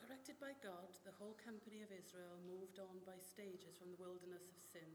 Directed 0.08 0.40
by 0.40 0.56
God, 0.64 0.96
the 1.04 1.12
whole 1.20 1.36
company 1.44 1.84
of 1.84 1.92
Israel 1.92 2.40
moved 2.48 2.80
on 2.80 3.04
by 3.06 3.20
stages 3.20 3.76
from 3.76 3.92
the 3.92 4.00
wilderness 4.00 4.48
of 4.48 4.56
Sin. 4.64 4.88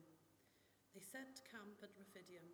They 0.94 1.01
set 1.12 1.44
camp 1.52 1.76
at 1.84 1.92
Rephidim, 2.00 2.48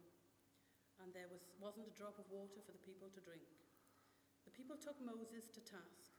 and 0.98 1.14
there 1.14 1.30
was, 1.30 1.46
wasn't 1.62 1.86
a 1.86 1.94
drop 1.94 2.18
of 2.18 2.26
water 2.26 2.58
for 2.58 2.74
the 2.74 2.82
people 2.82 3.06
to 3.14 3.22
drink. 3.22 3.46
The 4.42 4.50
people 4.50 4.74
took 4.74 4.98
Moses 4.98 5.46
to 5.54 5.62
task. 5.62 6.10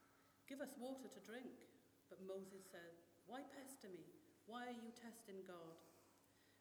Give 0.47 0.63
us 0.63 0.79
water 0.79 1.11
to 1.11 1.27
drink. 1.27 1.51
But 2.07 2.23
Moses 2.23 2.63
said, 2.63 2.95
Why 3.27 3.43
pester 3.51 3.91
me? 3.91 4.07
Why 4.47 4.71
are 4.71 4.79
you 4.79 4.89
testing 4.95 5.43
God? 5.43 5.77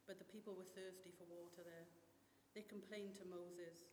But 0.03 0.19
the 0.19 0.27
people 0.27 0.53
were 0.53 0.67
thirsty 0.67 1.15
for 1.15 1.25
water 1.25 1.63
there. 1.63 1.87
They 2.53 2.67
complained 2.67 3.15
to 3.17 3.31
Moses, 3.31 3.87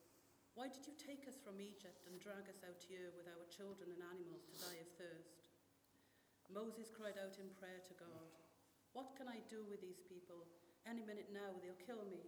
Why 0.59 0.67
did 0.69 0.85
you 0.85 0.93
take 0.99 1.25
us 1.31 1.39
from 1.39 1.63
Egypt 1.63 2.05
and 2.11 2.19
drag 2.19 2.51
us 2.51 2.67
out 2.67 2.83
here 2.83 3.15
with 3.15 3.31
our 3.31 3.47
children 3.49 3.95
and 3.95 4.03
animals 4.05 4.45
to 4.51 4.59
die 4.59 4.83
of 4.83 4.91
thirst? 4.99 5.55
Moses 6.51 6.91
cried 6.91 7.17
out 7.17 7.39
in 7.39 7.49
prayer 7.57 7.81
to 7.87 7.95
God, 7.95 8.29
What 8.93 9.15
can 9.15 9.31
I 9.31 9.41
do 9.47 9.63
with 9.65 9.81
these 9.81 10.03
people? 10.03 10.45
Any 10.87 11.03
minute 11.03 11.35
now 11.35 11.51
they'll 11.59 11.83
kill 11.83 12.07
me. 12.07 12.23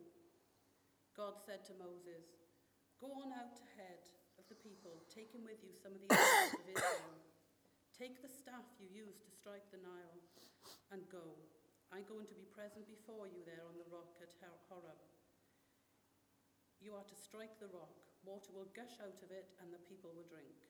God 1.15 1.39
said 1.39 1.63
to 1.71 1.79
Moses, 1.79 2.27
Go 2.99 3.15
on 3.15 3.31
out 3.31 3.55
ahead 3.55 4.03
of 4.35 4.51
the 4.51 4.59
people, 4.59 5.07
taking 5.07 5.47
with 5.47 5.63
you 5.63 5.71
some 5.79 5.95
of 5.95 6.03
the 6.03 6.11
elders 6.19 6.59
of 6.59 6.67
Israel. 6.67 7.15
Take 7.95 8.19
the 8.19 8.31
staff 8.31 8.67
you 8.83 8.91
used 8.91 9.23
to 9.23 9.31
strike 9.31 9.71
the 9.71 9.79
Nile 9.79 10.19
and 10.91 11.07
go. 11.07 11.39
I'm 11.95 12.03
going 12.11 12.27
to 12.27 12.35
be 12.35 12.51
present 12.51 12.91
before 12.91 13.31
you 13.31 13.47
there 13.47 13.63
on 13.63 13.79
the 13.79 13.87
rock 13.95 14.19
at 14.19 14.35
Horeb. 14.67 14.99
You 16.83 16.99
are 16.99 17.07
to 17.07 17.19
strike 17.19 17.63
the 17.63 17.71
rock, 17.71 17.95
water 18.27 18.51
will 18.51 18.71
gush 18.75 18.99
out 18.99 19.23
of 19.23 19.31
it, 19.31 19.55
and 19.63 19.71
the 19.71 19.83
people 19.87 20.11
will 20.15 20.27
drink. 20.27 20.67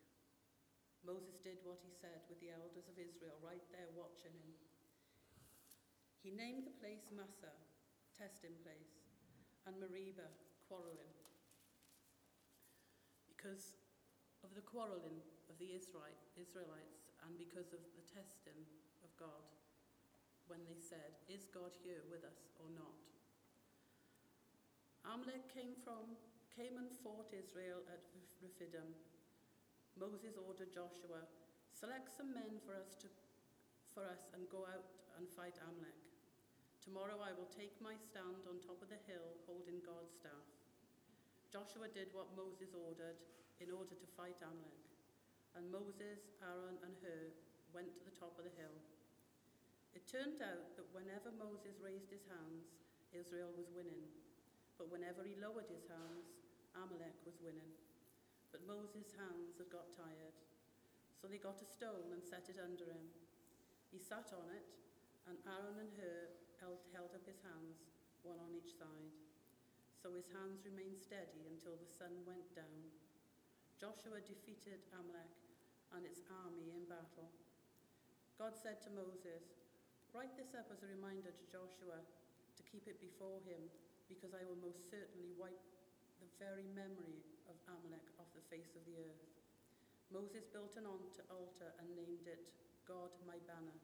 Moses 1.04 1.40
did 1.40 1.60
what 1.64 1.80
he 1.80 1.92
said 1.92 2.24
with 2.28 2.36
the 2.44 2.52
elders 2.52 2.88
of 2.88 3.00
Israel 3.00 3.40
right 3.40 3.64
there 3.72 3.88
watching 3.96 4.36
him. 4.44 4.52
He 6.20 6.32
named 6.32 6.68
the 6.68 6.80
place 6.80 7.08
Testing 8.18 8.58
place, 8.66 8.98
and 9.62 9.78
Meribah, 9.78 10.34
quarreling. 10.66 11.14
Because 13.30 13.78
of 14.42 14.50
the 14.58 14.66
quarreling 14.66 15.22
of 15.46 15.54
the 15.62 15.70
Israelites 15.70 16.26
and 17.22 17.38
because 17.38 17.70
of 17.70 17.82
the 17.94 18.02
testing 18.10 18.66
of 19.06 19.14
God 19.14 19.46
when 20.50 20.66
they 20.66 20.82
said, 20.82 21.14
Is 21.30 21.46
God 21.46 21.70
here 21.86 22.02
with 22.10 22.26
us 22.26 22.50
or 22.58 22.66
not? 22.74 22.98
Amalek 25.06 25.46
came 25.54 25.78
from 25.86 26.18
came 26.50 26.74
and 26.74 26.90
fought 26.90 27.30
Israel 27.30 27.86
at 27.86 28.02
Rephidim 28.42 28.98
Moses 29.98 30.38
ordered 30.38 30.70
Joshua, 30.70 31.26
Select 31.74 32.06
some 32.14 32.30
men 32.30 32.62
for 32.62 32.74
us, 32.78 32.94
to, 33.02 33.10
for 33.94 34.06
us 34.06 34.30
and 34.34 34.46
go 34.46 34.62
out 34.62 34.86
and 35.18 35.26
fight 35.34 35.58
Amalek. 35.58 36.07
Tomorrow 36.88 37.20
I 37.20 37.36
will 37.36 37.52
take 37.52 37.76
my 37.84 37.92
stand 38.00 38.48
on 38.48 38.64
top 38.64 38.80
of 38.80 38.88
the 38.88 38.96
hill 39.04 39.36
holding 39.44 39.76
God's 39.84 40.08
staff. 40.08 40.48
Joshua 41.52 41.84
did 41.92 42.08
what 42.16 42.32
Moses 42.32 42.72
ordered 42.72 43.20
in 43.60 43.68
order 43.68 43.92
to 43.92 44.14
fight 44.16 44.40
Amalek. 44.40 44.88
And 45.52 45.68
Moses, 45.68 46.32
Aaron, 46.40 46.80
and 46.80 46.96
Hur 47.04 47.28
went 47.76 47.92
to 47.92 48.00
the 48.08 48.16
top 48.16 48.40
of 48.40 48.48
the 48.48 48.56
hill. 48.56 48.72
It 49.92 50.08
turned 50.08 50.40
out 50.40 50.80
that 50.80 50.88
whenever 50.96 51.28
Moses 51.36 51.76
raised 51.76 52.08
his 52.08 52.24
hands, 52.24 52.72
Israel 53.12 53.52
was 53.52 53.68
winning. 53.68 54.08
But 54.80 54.88
whenever 54.88 55.28
he 55.28 55.36
lowered 55.36 55.68
his 55.68 55.84
hands, 55.92 56.40
Amalek 56.72 57.20
was 57.28 57.36
winning. 57.44 57.68
But 58.48 58.64
Moses' 58.64 59.12
hands 59.12 59.60
had 59.60 59.68
got 59.68 59.92
tired. 59.92 60.40
So 61.20 61.28
they 61.28 61.36
got 61.36 61.60
a 61.60 61.68
stone 61.68 62.16
and 62.16 62.24
set 62.24 62.48
it 62.48 62.56
under 62.56 62.88
him. 62.88 63.12
He 63.92 64.00
sat 64.00 64.32
on 64.32 64.48
it, 64.56 64.72
and 65.28 65.36
Aaron 65.44 65.84
and 65.84 65.92
Hur 65.92 66.47
held, 66.58 66.82
held 66.94 67.14
up 67.14 67.24
his 67.26 67.40
hands, 67.42 67.82
one 68.22 68.38
on 68.42 68.54
each 68.54 68.74
side. 68.74 69.14
So 69.98 70.14
his 70.14 70.30
hands 70.30 70.62
remained 70.62 70.98
steady 70.98 71.46
until 71.50 71.74
the 71.74 71.90
sun 71.98 72.22
went 72.22 72.46
down. 72.54 72.86
Joshua 73.78 74.22
defeated 74.22 74.82
Amalek 74.94 75.34
and 75.94 76.02
its 76.06 76.22
army 76.30 76.74
in 76.74 76.86
battle. 76.86 77.30
God 78.38 78.54
said 78.54 78.78
to 78.86 78.94
Moses, 78.94 79.58
Write 80.14 80.34
this 80.38 80.54
up 80.54 80.70
as 80.70 80.82
a 80.82 80.90
reminder 80.90 81.30
to 81.30 81.52
Joshua 81.52 81.98
to 81.98 82.62
keep 82.66 82.86
it 82.86 82.98
before 83.02 83.42
him, 83.46 83.60
because 84.10 84.34
I 84.34 84.46
will 84.46 84.58
most 84.58 84.88
certainly 84.90 85.34
wipe 85.36 85.62
the 86.18 86.30
very 86.42 86.66
memory 86.74 87.22
of 87.46 87.58
Amalek 87.70 88.06
off 88.18 88.30
the 88.34 88.46
face 88.50 88.74
of 88.74 88.82
the 88.88 88.98
earth. 88.98 89.26
Moses 90.08 90.48
built 90.48 90.74
an 90.80 90.88
altar 90.88 91.68
and 91.78 91.88
named 91.92 92.24
it 92.24 92.48
God 92.88 93.12
my 93.28 93.36
banner. 93.44 93.76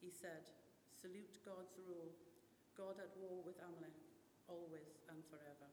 He 0.00 0.08
said, 0.08 0.48
Salute 1.00 1.38
God's 1.44 1.72
rule, 1.88 2.12
God 2.76 2.96
at 2.98 3.10
war 3.20 3.42
with 3.44 3.56
Amalek, 3.58 3.94
always 4.48 5.00
and 5.08 5.18
forever. 5.30 5.70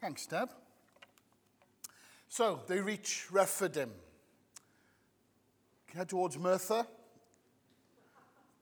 Thanks, 0.00 0.26
Deb. 0.26 0.50
So 2.28 2.60
they 2.66 2.80
reach 2.80 3.26
Rephidim 3.30 3.90
head 5.98 6.08
towards 6.08 6.38
Merthyr. 6.38 6.86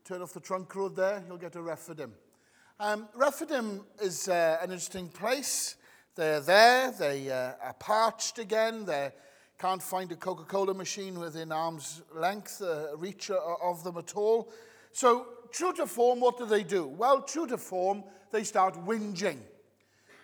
Turn 0.05 0.23
off 0.23 0.33
the 0.33 0.41
trunk 0.41 0.75
road 0.75 0.97
there, 0.97 1.23
you'll 1.29 1.37
get 1.37 1.53
to 1.53 1.61
Rephidim. 1.61 2.15
Um, 2.79 3.09
is 4.03 4.29
uh, 4.29 4.59
an 4.61 4.71
interesting 4.71 5.09
place. 5.09 5.77
They're 6.15 6.41
there, 6.41 6.91
they 6.91 7.31
uh, 7.31 7.53
are 7.63 7.75
parched 7.79 8.39
again, 8.39 8.85
they 8.85 9.13
can't 9.59 9.83
find 9.83 10.13
a 10.13 10.17
Coca 10.17 10.45
Cola 10.45 10.75
machine 10.75 11.19
within 11.19 11.53
arm's 11.53 12.03
length, 12.15 12.61
uh, 12.61 12.95
reach 12.99 13.31
of 13.31 13.83
them 13.83 13.97
at 13.97 14.15
all. 14.15 14.53
So, 14.93 15.27
true 15.53 15.73
to 15.73 15.87
form, 15.87 16.21
what 16.21 16.37
do 16.37 16.45
they 16.45 16.63
do? 16.65 16.87
Well, 16.87 17.23
true 17.23 17.47
to 17.47 17.57
form, 17.57 18.05
they 18.31 18.45
start 18.45 18.75
whinging, 18.85 19.39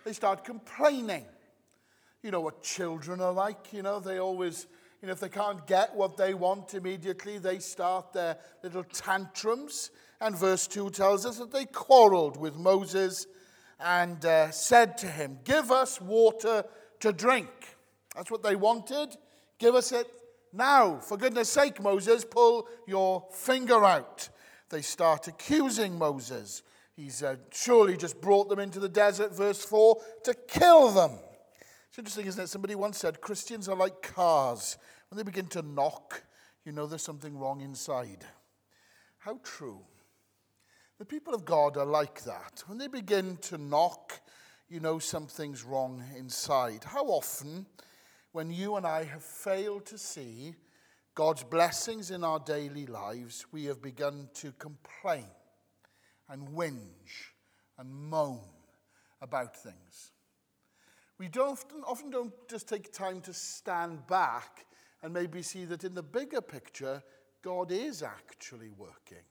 they 0.05 0.13
start 0.13 0.45
complaining. 0.45 1.25
You 2.21 2.29
know 2.29 2.41
what 2.41 2.61
children 2.61 3.19
are 3.19 3.33
like, 3.33 3.73
you 3.73 3.81
know, 3.81 3.99
they 3.99 4.19
always 4.19 4.67
you 5.01 5.07
know, 5.07 5.13
if 5.13 5.19
they 5.19 5.27
can't 5.27 5.67
get 5.67 5.93
what 5.93 6.15
they 6.15 6.33
want 6.33 6.75
immediately, 6.75 7.37
they 7.37 7.59
start 7.59 8.13
their 8.13 8.37
little 8.63 8.85
tantrums. 8.85 9.91
And 10.23 10.37
verse 10.37 10.67
2 10.67 10.91
tells 10.91 11.25
us 11.25 11.37
that 11.39 11.51
they 11.51 11.65
quarreled 11.65 12.37
with 12.37 12.55
Moses 12.55 13.27
and 13.77 14.23
uh, 14.23 14.51
said 14.51 14.97
to 14.99 15.07
him, 15.07 15.39
Give 15.43 15.69
us 15.69 15.99
water 15.99 16.63
to 17.01 17.11
drink. 17.11 17.49
That's 18.15 18.31
what 18.31 18.41
they 18.41 18.55
wanted. 18.55 19.17
Give 19.59 19.75
us 19.75 19.91
it 19.91 20.07
now. 20.53 20.99
For 20.99 21.17
goodness 21.17 21.49
sake, 21.49 21.81
Moses, 21.81 22.23
pull 22.23 22.69
your 22.87 23.27
finger 23.33 23.83
out. 23.83 24.29
They 24.69 24.81
start 24.81 25.27
accusing 25.27 25.97
Moses. 25.97 26.63
He's 26.95 27.21
uh, 27.21 27.35
surely 27.51 27.97
just 27.97 28.21
brought 28.21 28.47
them 28.47 28.59
into 28.59 28.79
the 28.79 28.87
desert, 28.87 29.35
verse 29.35 29.65
4, 29.65 29.97
to 30.23 30.33
kill 30.47 30.89
them. 30.91 31.19
It's 31.89 31.97
interesting, 31.97 32.27
isn't 32.27 32.45
it? 32.45 32.47
Somebody 32.47 32.75
once 32.75 32.97
said 32.97 33.19
Christians 33.19 33.67
are 33.67 33.75
like 33.75 34.01
cars. 34.01 34.77
When 35.09 35.17
they 35.17 35.23
begin 35.23 35.47
to 35.47 35.61
knock, 35.63 36.23
you 36.63 36.71
know 36.71 36.87
there's 36.87 37.03
something 37.03 37.37
wrong 37.37 37.59
inside. 37.59 38.23
How 39.17 39.41
true. 39.43 39.81
The 40.99 41.05
people 41.05 41.33
of 41.33 41.43
God 41.43 41.75
are 41.77 41.85
like 41.85 42.23
that. 42.23 42.63
When 42.67 42.77
they 42.77 42.87
begin 42.87 43.37
to 43.37 43.57
knock, 43.57 44.21
you 44.69 44.79
know 44.79 44.99
something's 44.99 45.63
wrong 45.63 46.03
inside. 46.17 46.83
How 46.83 47.05
often, 47.05 47.65
when 48.31 48.51
you 48.51 48.75
and 48.75 48.85
I 48.85 49.03
have 49.03 49.23
failed 49.23 49.85
to 49.87 49.97
see 49.97 50.55
God's 51.15 51.43
blessings 51.43 52.11
in 52.11 52.23
our 52.23 52.39
daily 52.39 52.85
lives, 52.85 53.45
we 53.51 53.65
have 53.65 53.81
begun 53.81 54.29
to 54.35 54.51
complain 54.53 55.27
and 56.29 56.47
whinge 56.49 57.33
and 57.77 57.91
moan 57.91 58.39
about 59.21 59.55
things. 59.55 60.11
we 61.17 61.27
don't, 61.27 61.59
often 61.87 62.09
don't 62.09 62.33
just 62.49 62.67
take 62.67 62.91
time 62.91 63.21
to 63.21 63.33
stand 63.33 64.05
back 64.07 64.65
and 65.01 65.13
maybe 65.13 65.41
see 65.41 65.65
that 65.65 65.83
in 65.83 65.93
the 65.93 66.03
bigger 66.03 66.41
picture, 66.41 67.01
God 67.41 67.71
is 67.71 68.03
actually 68.03 68.69
working. 68.69 69.23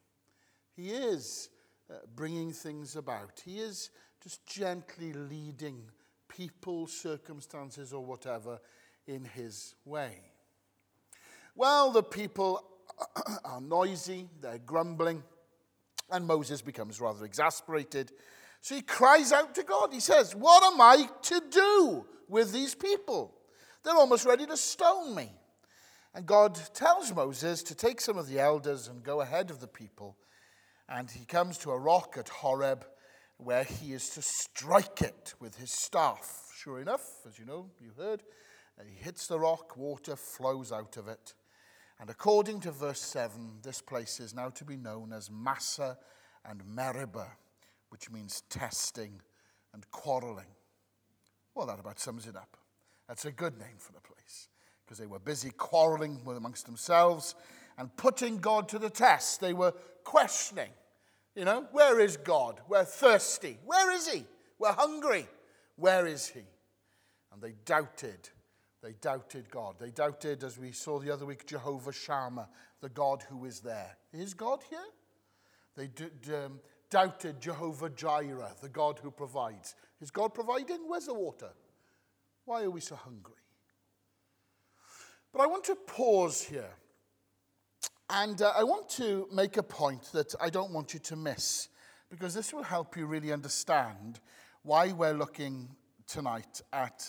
He 0.75 0.91
is 0.91 1.50
uh, 1.91 1.95
bringing 2.14 2.52
things 2.52 2.97
about. 2.97 3.43
He 3.45 3.59
is 3.59 3.91
just 4.23 4.47
gently 4.47 5.12
leading 5.12 5.83
people, 6.29 6.87
circumstances, 6.87 7.93
or 7.93 8.05
whatever 8.05 8.59
in 9.07 9.25
His 9.25 9.75
way. 9.85 10.21
Well, 11.55 11.91
the 11.91 12.02
people 12.02 12.64
are 13.45 13.61
noisy, 13.61 14.29
they're 14.41 14.59
grumbling, 14.59 15.23
and 16.11 16.26
Moses 16.26 16.62
becomes 16.62 17.00
rather 17.00 17.25
exasperated. 17.25 18.12
So 18.61 18.76
he 18.76 18.83
cries 18.83 19.33
out 19.33 19.55
to 19.57 19.64
God. 19.64 19.93
He 19.93 20.00
says, 20.00 20.35
What 20.37 20.62
am 20.62 20.81
I 20.81 21.09
to 21.23 21.43
do 21.50 22.07
with 22.29 22.52
these 22.52 22.75
people? 22.75 23.35
They're 23.83 23.97
almost 23.97 24.25
ready 24.25 24.47
to 24.47 24.57
stone 24.57 25.14
me. 25.14 25.33
And 26.14 26.26
God 26.26 26.61
tells 26.75 27.12
Moses 27.12 27.62
to 27.64 27.75
take 27.75 28.00
some 28.00 28.19
of 28.19 28.29
the 28.29 28.38
elders 28.38 28.87
and 28.87 29.02
go 29.02 29.23
ahead 29.23 29.50
of 29.50 29.61
the 29.61 29.67
people. 29.67 30.17
And 30.88 31.10
he 31.10 31.24
comes 31.24 31.58
to 31.58 31.70
a 31.70 31.78
rock 31.78 32.16
at 32.18 32.28
Horeb 32.28 32.84
where 33.38 33.64
he 33.64 33.92
is 33.92 34.10
to 34.10 34.22
strike 34.22 35.02
it 35.02 35.34
with 35.40 35.56
his 35.56 35.72
staff. 35.72 36.50
Sure 36.54 36.80
enough, 36.80 37.04
as 37.26 37.38
you 37.38 37.44
know, 37.44 37.70
you 37.80 37.90
heard, 37.96 38.22
uh, 38.78 38.84
he 38.84 39.02
hits 39.02 39.26
the 39.26 39.38
rock, 39.38 39.76
water 39.76 40.16
flows 40.16 40.70
out 40.72 40.96
of 40.96 41.08
it. 41.08 41.34
And 42.00 42.10
according 42.10 42.60
to 42.60 42.70
verse 42.70 43.00
7, 43.00 43.58
this 43.62 43.80
place 43.80 44.20
is 44.20 44.34
now 44.34 44.48
to 44.50 44.64
be 44.64 44.76
known 44.76 45.12
as 45.12 45.30
Massah 45.30 45.98
and 46.44 46.62
Meribah, 46.66 47.32
which 47.90 48.10
means 48.10 48.42
testing 48.48 49.20
and 49.72 49.88
quarreling. 49.90 50.46
Well, 51.54 51.66
that 51.66 51.80
about 51.80 52.00
sums 52.00 52.26
it 52.26 52.36
up. 52.36 52.56
That's 53.08 53.24
a 53.24 53.32
good 53.32 53.58
name 53.58 53.76
for 53.78 53.92
the 53.92 54.00
place 54.00 54.48
because 54.84 54.98
they 54.98 55.06
were 55.06 55.18
busy 55.18 55.50
quarreling 55.50 56.20
amongst 56.26 56.66
themselves 56.66 57.34
and 57.78 57.94
putting 57.96 58.38
God 58.38 58.68
to 58.70 58.78
the 58.78 58.90
test. 58.90 59.40
They 59.40 59.52
were 59.52 59.74
questioning, 60.04 60.71
you 61.35 61.44
know, 61.44 61.66
where 61.73 62.00
is 62.00 62.16
God? 62.16 62.61
We're 62.68 62.85
thirsty. 62.85 63.59
Where 63.64 63.90
is 63.90 64.09
He? 64.09 64.25
We're 64.59 64.73
hungry. 64.73 65.26
Where 65.76 66.06
is 66.06 66.28
He? 66.28 66.42
And 67.32 67.40
they 67.40 67.54
doubted. 67.64 68.28
They 68.82 68.92
doubted 69.00 69.50
God. 69.50 69.76
They 69.78 69.90
doubted, 69.90 70.44
as 70.44 70.59
we 70.59 70.73
saw 70.73 70.99
the 70.99 71.11
other 71.11 71.25
week, 71.25 71.47
Jehovah 71.47 71.92
Shammah, 71.92 72.49
the 72.80 72.88
God 72.88 73.25
who 73.28 73.44
is 73.44 73.61
there. 73.61 73.97
Is 74.12 74.35
God 74.35 74.61
here? 74.68 74.78
They 75.76 76.35
um, 76.35 76.61
doubted 76.90 77.40
Jehovah 77.40 77.90
Jireh, 77.90 78.52
the 78.61 78.68
God 78.68 78.99
who 79.02 79.11
provides. 79.11 79.75
Is 80.00 80.11
God 80.11 80.35
providing? 80.35 80.80
Where's 80.87 81.06
the 81.06 81.14
water? 81.14 81.50
Why 82.44 82.64
are 82.64 82.71
we 82.71 82.80
so 82.80 82.97
hungry? 82.97 83.35
But 85.32 85.42
I 85.42 85.47
want 85.47 85.64
to 85.64 85.76
pause 85.76 86.42
here. 86.42 86.75
And 88.14 88.42
uh, 88.42 88.52
I 88.54 88.62
want 88.62 88.90
to 88.90 89.26
make 89.33 89.57
a 89.57 89.62
point 89.62 90.12
that 90.12 90.35
I 90.38 90.50
don't 90.50 90.71
want 90.71 90.92
you 90.92 91.00
to 91.00 91.16
miss, 91.16 91.69
because 92.11 92.35
this 92.35 92.52
will 92.52 92.62
help 92.62 92.95
you 92.95 93.07
really 93.07 93.33
understand 93.33 94.21
why 94.64 94.92
we're 94.92 95.14
looking 95.14 95.71
tonight 96.07 96.61
at 96.75 97.09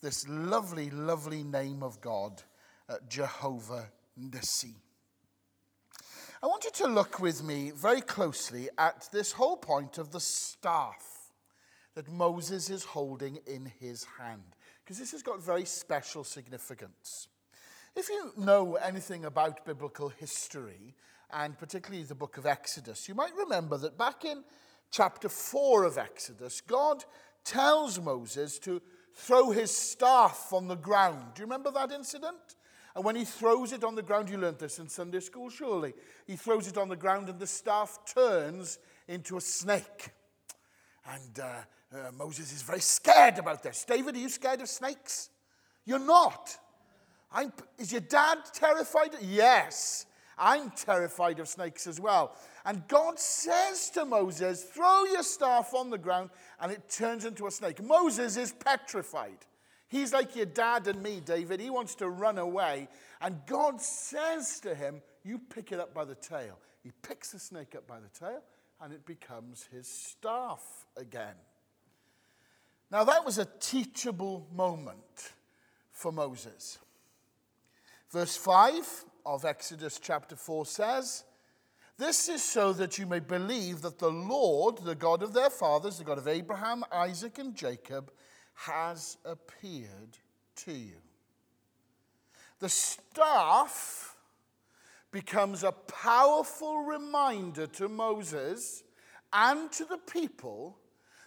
this 0.00 0.28
lovely, 0.28 0.88
lovely 0.90 1.42
name 1.42 1.82
of 1.82 2.00
God, 2.00 2.44
uh, 2.88 2.98
Jehovah 3.08 3.90
Nissi. 4.16 4.74
I 6.40 6.46
want 6.46 6.62
you 6.62 6.70
to 6.74 6.86
look 6.86 7.18
with 7.18 7.42
me 7.42 7.72
very 7.74 8.00
closely 8.00 8.68
at 8.78 9.08
this 9.10 9.32
whole 9.32 9.56
point 9.56 9.98
of 9.98 10.12
the 10.12 10.20
staff 10.20 11.32
that 11.96 12.08
Moses 12.08 12.70
is 12.70 12.84
holding 12.84 13.40
in 13.48 13.72
his 13.80 14.06
hand, 14.16 14.54
because 14.84 15.00
this 15.00 15.10
has 15.10 15.24
got 15.24 15.42
very 15.42 15.64
special 15.64 16.22
significance. 16.22 17.26
If 17.96 18.10
you 18.10 18.30
know 18.36 18.74
anything 18.74 19.24
about 19.24 19.64
biblical 19.64 20.10
history, 20.10 20.94
and 21.32 21.58
particularly 21.58 22.04
the 22.04 22.14
book 22.14 22.36
of 22.36 22.44
Exodus, 22.44 23.08
you 23.08 23.14
might 23.14 23.34
remember 23.34 23.78
that 23.78 23.96
back 23.96 24.26
in 24.26 24.44
chapter 24.90 25.30
4 25.30 25.84
of 25.84 25.96
Exodus, 25.96 26.60
God 26.60 27.06
tells 27.42 27.98
Moses 27.98 28.58
to 28.60 28.82
throw 29.14 29.50
his 29.50 29.74
staff 29.74 30.52
on 30.52 30.68
the 30.68 30.76
ground. 30.76 31.24
Do 31.34 31.40
you 31.40 31.46
remember 31.46 31.70
that 31.70 31.90
incident? 31.90 32.56
And 32.94 33.02
when 33.02 33.16
he 33.16 33.24
throws 33.24 33.72
it 33.72 33.82
on 33.82 33.94
the 33.94 34.02
ground, 34.02 34.28
you 34.28 34.36
learned 34.36 34.58
this 34.58 34.78
in 34.78 34.90
Sunday 34.90 35.20
school, 35.20 35.48
surely. 35.48 35.94
He 36.26 36.36
throws 36.36 36.68
it 36.68 36.76
on 36.76 36.90
the 36.90 36.96
ground, 36.96 37.30
and 37.30 37.38
the 37.38 37.46
staff 37.46 38.00
turns 38.14 38.78
into 39.08 39.38
a 39.38 39.40
snake. 39.40 40.10
And 41.08 41.40
uh, 41.40 41.44
uh, 41.94 42.10
Moses 42.12 42.52
is 42.52 42.60
very 42.60 42.80
scared 42.80 43.38
about 43.38 43.62
this. 43.62 43.86
David, 43.86 44.16
are 44.16 44.18
you 44.18 44.28
scared 44.28 44.60
of 44.60 44.68
snakes? 44.68 45.30
You're 45.86 45.98
not. 45.98 46.58
I'm, 47.36 47.52
is 47.78 47.92
your 47.92 48.00
dad 48.00 48.38
terrified? 48.54 49.10
Yes, 49.20 50.06
I'm 50.38 50.70
terrified 50.70 51.38
of 51.38 51.48
snakes 51.48 51.86
as 51.86 52.00
well. 52.00 52.34
And 52.64 52.88
God 52.88 53.20
says 53.20 53.90
to 53.90 54.06
Moses, 54.06 54.64
Throw 54.64 55.04
your 55.04 55.22
staff 55.22 55.74
on 55.74 55.90
the 55.90 55.98
ground, 55.98 56.30
and 56.58 56.72
it 56.72 56.88
turns 56.88 57.26
into 57.26 57.46
a 57.46 57.50
snake. 57.50 57.82
Moses 57.82 58.38
is 58.38 58.52
petrified. 58.52 59.36
He's 59.88 60.14
like 60.14 60.34
your 60.34 60.46
dad 60.46 60.86
and 60.88 61.02
me, 61.02 61.20
David. 61.22 61.60
He 61.60 61.68
wants 61.68 61.94
to 61.96 62.08
run 62.08 62.38
away. 62.38 62.88
And 63.20 63.38
God 63.46 63.82
says 63.82 64.58
to 64.60 64.74
him, 64.74 65.02
You 65.22 65.38
pick 65.38 65.72
it 65.72 65.78
up 65.78 65.92
by 65.92 66.06
the 66.06 66.14
tail. 66.14 66.58
He 66.82 66.90
picks 67.02 67.32
the 67.32 67.38
snake 67.38 67.74
up 67.76 67.86
by 67.86 67.98
the 68.00 68.08
tail, 68.18 68.40
and 68.80 68.94
it 68.94 69.04
becomes 69.04 69.68
his 69.70 69.86
staff 69.86 70.86
again. 70.96 71.34
Now, 72.90 73.04
that 73.04 73.26
was 73.26 73.36
a 73.36 73.46
teachable 73.60 74.48
moment 74.54 75.32
for 75.92 76.12
Moses. 76.12 76.78
Verse 78.10 78.36
5 78.36 79.04
of 79.24 79.44
Exodus 79.44 79.98
chapter 80.00 80.36
4 80.36 80.66
says, 80.66 81.24
This 81.98 82.28
is 82.28 82.42
so 82.42 82.72
that 82.74 82.98
you 82.98 83.06
may 83.06 83.18
believe 83.18 83.82
that 83.82 83.98
the 83.98 84.10
Lord, 84.10 84.78
the 84.78 84.94
God 84.94 85.22
of 85.22 85.32
their 85.32 85.50
fathers, 85.50 85.98
the 85.98 86.04
God 86.04 86.18
of 86.18 86.28
Abraham, 86.28 86.84
Isaac, 86.92 87.38
and 87.38 87.54
Jacob, 87.54 88.12
has 88.54 89.18
appeared 89.24 90.18
to 90.56 90.72
you. 90.72 90.96
The 92.60 92.68
staff 92.68 94.16
becomes 95.10 95.62
a 95.62 95.72
powerful 95.72 96.84
reminder 96.84 97.66
to 97.66 97.88
Moses 97.88 98.82
and 99.32 99.70
to 99.72 99.84
the 99.84 99.98
people 99.98 100.78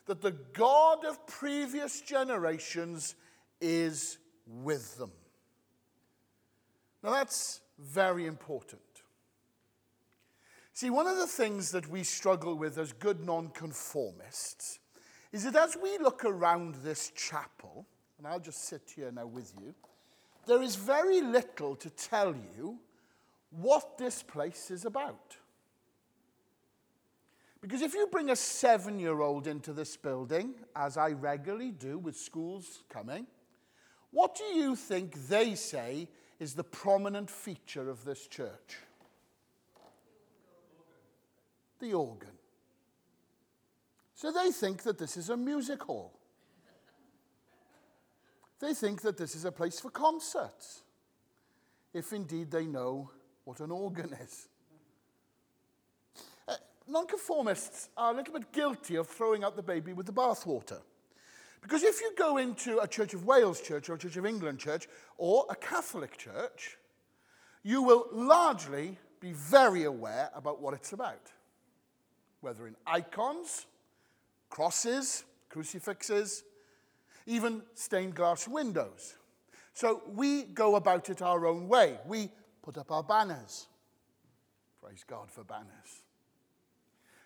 that 0.05 0.21
the 0.21 0.35
God 0.53 1.05
of 1.05 1.27
previous 1.27 2.01
generations 2.01 3.15
is 3.61 4.17
with 4.47 4.97
them. 4.97 5.11
Now, 7.03 7.11
that's 7.11 7.61
very 7.77 8.25
important. 8.25 8.81
See, 10.73 10.89
one 10.89 11.07
of 11.07 11.17
the 11.17 11.27
things 11.27 11.71
that 11.71 11.87
we 11.89 12.03
struggle 12.03 12.55
with 12.55 12.77
as 12.77 12.93
good 12.93 13.25
nonconformists 13.25 14.79
is 15.31 15.43
that 15.43 15.55
as 15.55 15.77
we 15.81 15.97
look 15.97 16.25
around 16.25 16.75
this 16.75 17.11
chapel, 17.15 17.85
and 18.17 18.27
I'll 18.27 18.39
just 18.39 18.65
sit 18.65 18.93
here 18.95 19.11
now 19.11 19.25
with 19.27 19.53
you, 19.59 19.73
there 20.47 20.61
is 20.61 20.75
very 20.75 21.21
little 21.21 21.75
to 21.75 21.89
tell 21.89 22.33
you 22.57 22.79
what 23.51 23.97
this 23.97 24.23
place 24.23 24.71
is 24.71 24.85
about. 24.85 25.35
Because 27.61 27.81
if 27.81 27.93
you 27.93 28.07
bring 28.07 28.29
a 28.29 28.35
seven 28.35 28.99
year 28.99 29.19
old 29.19 29.47
into 29.47 29.73
this 29.73 29.97
building, 29.97 30.53
as 30.75 30.97
I 30.97 31.11
regularly 31.11 31.71
do 31.71 31.97
with 31.97 32.15
schools 32.15 32.83
coming, 32.89 33.27
what 34.11 34.35
do 34.35 34.45
you 34.45 34.75
think 34.75 35.27
they 35.27 35.55
say 35.55 36.07
is 36.39 36.53
the 36.53 36.63
prominent 36.63 37.29
feature 37.29 37.89
of 37.89 38.05
this 38.05 38.27
church? 38.27 38.77
The 41.79 41.93
organ. 41.93 42.29
So 44.15 44.31
they 44.31 44.51
think 44.51 44.83
that 44.83 44.97
this 44.97 45.17
is 45.17 45.29
a 45.29 45.37
music 45.37 45.83
hall. 45.83 46.13
They 48.59 48.73
think 48.73 49.01
that 49.01 49.17
this 49.17 49.35
is 49.35 49.45
a 49.45 49.51
place 49.51 49.79
for 49.79 49.89
concerts, 49.89 50.81
if 51.93 52.11
indeed 52.11 52.51
they 52.51 52.65
know 52.65 53.11
what 53.45 53.61
an 53.61 53.71
organ 53.71 54.13
is. 54.21 54.49
Uh, 56.47 56.55
nonconformists 56.87 57.89
are 57.95 58.13
a 58.13 58.15
little 58.17 58.33
bit 58.33 58.51
guilty 58.51 58.95
of 58.95 59.07
throwing 59.07 59.45
out 59.45 59.55
the 59.55 59.63
baby 59.63 59.93
with 59.93 60.05
the 60.05 60.13
bathwater. 60.13 60.81
Because 61.61 61.83
if 61.83 62.01
you 62.01 62.13
go 62.17 62.37
into 62.37 62.79
a 62.79 62.87
Church 62.87 63.13
of 63.13 63.25
Wales 63.25 63.61
church 63.61 63.89
or 63.89 63.95
a 63.95 63.97
Church 63.97 64.17
of 64.17 64.25
England 64.25 64.59
church 64.59 64.87
or 65.17 65.45
a 65.49 65.55
Catholic 65.55 66.17
church, 66.17 66.77
you 67.63 67.81
will 67.81 68.07
largely 68.11 68.97
be 69.19 69.33
very 69.33 69.83
aware 69.83 70.29
about 70.33 70.61
what 70.61 70.73
it's 70.73 70.93
about. 70.93 71.31
Whether 72.41 72.67
in 72.67 72.75
icons, 72.87 73.65
crosses, 74.49 75.25
crucifixes, 75.49 76.43
even 77.25 77.61
stained 77.73 78.15
glass 78.15 78.47
windows. 78.47 79.15
So 79.73 80.01
we 80.13 80.43
go 80.43 80.75
about 80.75 81.09
it 81.09 81.21
our 81.21 81.45
own 81.45 81.67
way. 81.67 81.97
We 82.05 82.31
put 82.61 82.77
up 82.77 82.91
our 82.91 83.03
banners. 83.03 83.67
Praise 84.81 85.03
God 85.07 85.29
for 85.29 85.43
banners. 85.43 86.03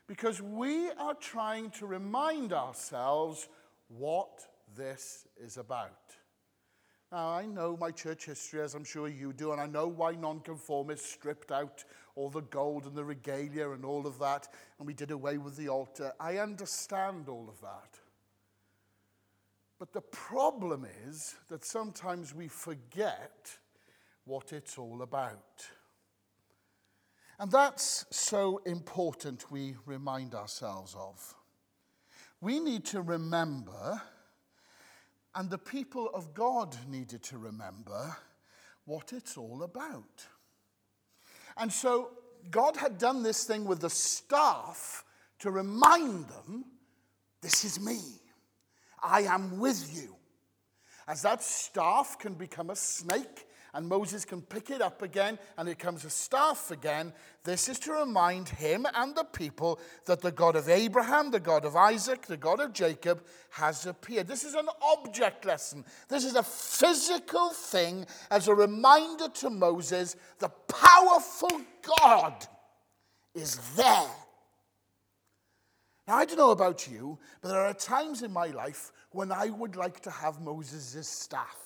Because 0.08 0.41
we 0.41 0.89
are 0.91 1.13
trying 1.13 1.69
to 1.72 1.86
remind 1.86 2.52
ourselves 2.52 3.48
what 3.88 4.48
this 4.76 5.28
is 5.38 5.58
about. 5.58 6.15
Now, 7.12 7.30
I 7.30 7.46
know 7.46 7.78
my 7.78 7.91
church 7.91 8.26
history, 8.26 8.62
as 8.62 8.74
I'm 8.74 8.84
sure 8.84 9.08
you 9.08 9.34
do, 9.34 9.52
and 9.52 9.62
I 9.62 9.67
know 9.67 9.88
why 9.88 10.13
nonconformists 10.13 11.12
stripped 11.12 11.52
out 11.52 11.84
all 12.15 12.30
the 12.30 12.41
gold 12.41 12.86
and 12.86 12.96
the 12.96 13.04
regalia 13.04 13.69
and 13.69 13.86
all 13.86 14.08
of 14.08 14.17
that, 14.19 14.48
and 14.80 14.88
we 14.88 14.96
did 14.96 15.12
away 15.12 15.38
with 15.38 15.56
the 15.56 15.69
altar. 15.69 16.12
I 16.19 16.38
understand 16.38 17.30
all 17.30 17.48
of 17.48 17.62
that. 17.62 18.00
But 19.78 19.93
the 19.93 20.02
problem 20.02 20.88
is 21.08 21.36
that 21.50 21.65
sometimes 21.65 22.34
we 22.34 22.48
forget 22.48 23.58
what 24.26 24.54
it's 24.54 24.78
all 24.78 25.02
about. 25.02 25.67
And 27.38 27.52
that's 27.52 28.06
so 28.10 28.62
important 28.65 29.52
we 29.52 29.76
remind 29.86 30.34
ourselves 30.34 30.96
of. 30.98 31.36
We 32.43 32.60
need 32.60 32.84
to 32.88 33.01
remember 33.01 34.01
and 35.34 35.49
the 35.49 35.58
people 35.58 36.10
of 36.13 36.34
God 36.34 36.75
needed 36.89 37.23
to 37.23 37.38
remember 37.38 38.17
what 38.84 39.13
it's 39.13 39.38
all 39.38 39.63
about. 39.63 40.27
And 41.56 41.71
so 41.71 42.12
God 42.51 42.75
had 42.75 42.97
done 42.97 43.23
this 43.23 43.45
thing 43.45 43.63
with 43.63 43.79
the 43.79 43.89
staff 43.89 45.06
to 45.39 45.51
remind 45.51 46.27
them 46.27 46.65
this 47.41 47.63
is 47.63 47.79
me. 47.79 48.01
I 49.01 49.21
am 49.21 49.58
with 49.58 49.95
you. 49.95 50.13
As 51.08 51.21
that 51.21 51.41
staff 51.41 52.19
can 52.19 52.34
become 52.34 52.69
a 52.69 52.75
snake 52.75 53.45
and 53.74 53.88
Moses 53.88 54.24
can 54.24 54.42
pick 54.42 54.70
it 54.70 54.82
up 54.82 55.02
again 55.02 55.40
and 55.58 55.68
it 55.68 55.80
comes 55.80 56.06
a 56.06 56.10
staff 56.10 56.70
again. 56.70 57.12
This 57.44 57.68
is 57.68 57.80
to 57.80 57.94
remind 57.94 58.50
him 58.50 58.86
and 58.94 59.16
the 59.16 59.24
people 59.24 59.80
that 60.06 60.22
the 60.22 60.32
God 60.32 60.56
of 60.56 60.70
Abraham, 60.70 61.32
the 61.32 61.40
God 61.40 61.66
of 61.66 61.76
Isaac, 61.76 62.28
the 62.28 62.38
God 62.38 62.60
of 62.60 62.74
Jacob 62.74 63.24
has 63.50 63.86
appeared. 63.86 64.28
This 64.28 64.44
is 64.44 64.54
an 64.54 64.68
object 64.82 65.46
lesson. 65.46 65.84
This 66.08 66.24
is 66.24 66.36
a 66.36 66.44
physical 66.44 67.50
thing 67.50 68.06
as 68.30 68.48
a 68.48 68.56
reminder 68.56 69.28
to 69.30 69.50
Moses 69.50 70.16
the 70.40 70.50
powerful 70.50 71.62
God 72.00 72.46
is 73.34 73.58
there. 73.76 74.10
Now, 76.08 76.16
I 76.16 76.26
don't 76.26 76.38
know 76.38 76.52
about 76.52 76.88
you, 76.88 77.18
but 77.42 77.50
there 77.50 77.62
are 77.62 77.74
times 77.74 78.24
in 78.24 78.32
my 78.32 78.48
life 78.48 78.92
when 79.12 79.32
I 79.32 79.50
would 79.50 79.76
like 79.76 80.02
to 80.02 80.12
have 80.12 80.42
Moses' 80.42 81.08
staff. 81.08 81.62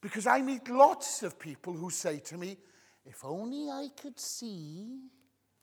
Because 0.00 0.26
I 0.26 0.40
meet 0.42 0.68
lots 0.68 1.22
of 1.22 1.38
people 1.38 1.72
who 1.72 1.90
say 1.90 2.18
to 2.18 2.36
me, 2.36 2.56
if 3.04 3.24
only 3.24 3.68
I 3.70 3.88
could 4.00 4.18
see, 4.18 5.00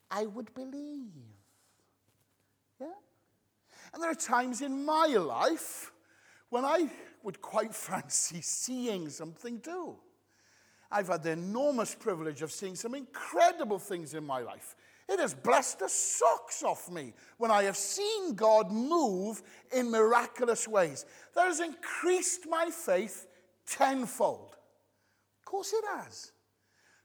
I 0.10 0.26
would 0.26 0.54
believe. 0.54 1.12
Yeah? 2.80 2.88
And 3.94 4.02
there 4.02 4.12
are 4.12 4.16
times 4.16 4.62
in 4.62 4.86
my 4.86 5.08
life 5.08 5.92
when 6.50 6.66
I 6.66 6.90
would 7.22 7.42
quite 7.42 7.76
fancy 7.76 8.42
seeing 8.42 9.10
something 9.10 9.60
too. 9.60 9.96
I've 10.92 11.08
had 11.08 11.24
the 11.24 11.32
enormous 11.32 11.96
privilege 11.96 12.44
of 12.44 12.52
seeing 12.52 12.76
some 12.76 12.94
incredible 12.94 13.80
things 13.80 14.14
in 14.14 14.24
my 14.26 14.42
life. 14.42 14.76
It 15.10 15.20
has 15.20 15.34
blessed 15.34 15.80
the 15.80 15.90
socks 15.90 16.64
off 16.64 16.90
me 16.90 17.14
when 17.38 17.52
I 17.52 17.64
have 17.64 17.76
seen 17.76 18.36
God 18.36 18.72
move 18.72 19.42
in 19.72 19.92
miraculous 19.92 20.68
ways. 20.68 21.06
That 21.36 21.46
has 21.46 21.60
increased 21.60 22.48
my 22.48 22.70
faith 22.70 23.28
tenfold. 23.68 24.56
Of 25.40 25.46
course 25.46 25.74
it 25.74 25.84
has. 25.96 26.32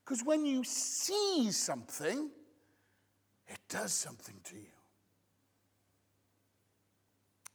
Because 0.05 0.25
when 0.25 0.47
you 0.47 0.65
see 0.65 1.51
something, 1.53 2.31
it 3.47 3.59
does 3.69 3.93
something 3.93 4.37
to 4.45 4.57
you. 4.57 4.73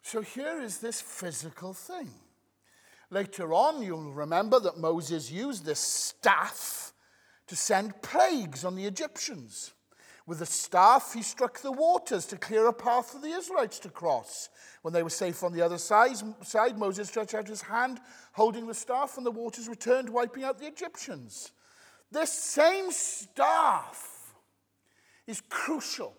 So 0.01 0.21
here 0.21 0.61
is 0.61 0.77
this 0.77 1.01
physical 1.01 1.73
thing. 1.73 2.09
Later 3.09 3.53
on, 3.53 3.81
you'll 3.81 4.11
remember 4.11 4.59
that 4.59 4.77
Moses 4.77 5.31
used 5.31 5.65
this 5.65 5.79
staff 5.79 6.93
to 7.47 7.55
send 7.55 8.01
plagues 8.01 8.65
on 8.65 8.75
the 8.75 8.85
Egyptians. 8.85 9.73
With 10.25 10.39
the 10.39 10.45
staff, 10.45 11.13
he 11.13 11.21
struck 11.21 11.59
the 11.59 11.71
waters 11.71 12.25
to 12.27 12.37
clear 12.37 12.67
a 12.67 12.73
path 12.73 13.11
for 13.11 13.19
the 13.19 13.27
Israelites 13.27 13.79
to 13.79 13.89
cross. 13.89 14.49
When 14.81 14.93
they 14.93 15.03
were 15.03 15.09
safe 15.09 15.43
on 15.43 15.51
the 15.51 15.61
other 15.61 15.77
side, 15.77 16.15
side, 16.45 16.77
Moses 16.77 17.09
stretched 17.09 17.33
out 17.33 17.47
his 17.47 17.61
hand, 17.61 17.99
holding 18.31 18.65
the 18.65 18.73
staff, 18.73 19.17
and 19.17 19.25
the 19.25 19.31
waters 19.31 19.67
returned, 19.67 20.09
wiping 20.09 20.45
out 20.45 20.59
the 20.59 20.67
Egyptians. 20.67 21.51
This 22.09 22.31
same 22.31 22.91
staff 22.91 24.33
is 25.27 25.41
crucial 25.49 26.15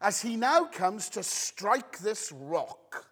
as 0.00 0.20
he 0.20 0.36
now 0.36 0.64
comes 0.64 1.08
to 1.10 1.22
strike 1.22 1.98
this 1.98 2.30
rock. 2.30 3.06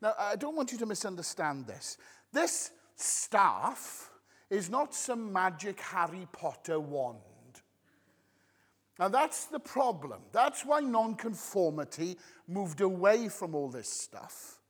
Now, 0.00 0.14
I 0.18 0.36
don't 0.36 0.56
want 0.56 0.70
you 0.70 0.78
to 0.78 0.86
misunderstand 0.86 1.66
this. 1.66 1.96
This 2.32 2.70
staff 2.94 4.10
is 4.50 4.70
not 4.70 4.94
some 4.94 5.32
magic 5.32 5.80
Harry 5.80 6.28
Potter 6.32 6.78
wand. 6.78 7.18
Now, 9.00 9.08
that's 9.08 9.46
the 9.46 9.58
problem. 9.58 10.20
That's 10.30 10.66
why 10.66 10.80
nonconformity 10.80 12.18
moved 12.46 12.82
away 12.82 13.30
from 13.30 13.54
all 13.54 13.70
this 13.70 13.88
stuff. 13.88 14.60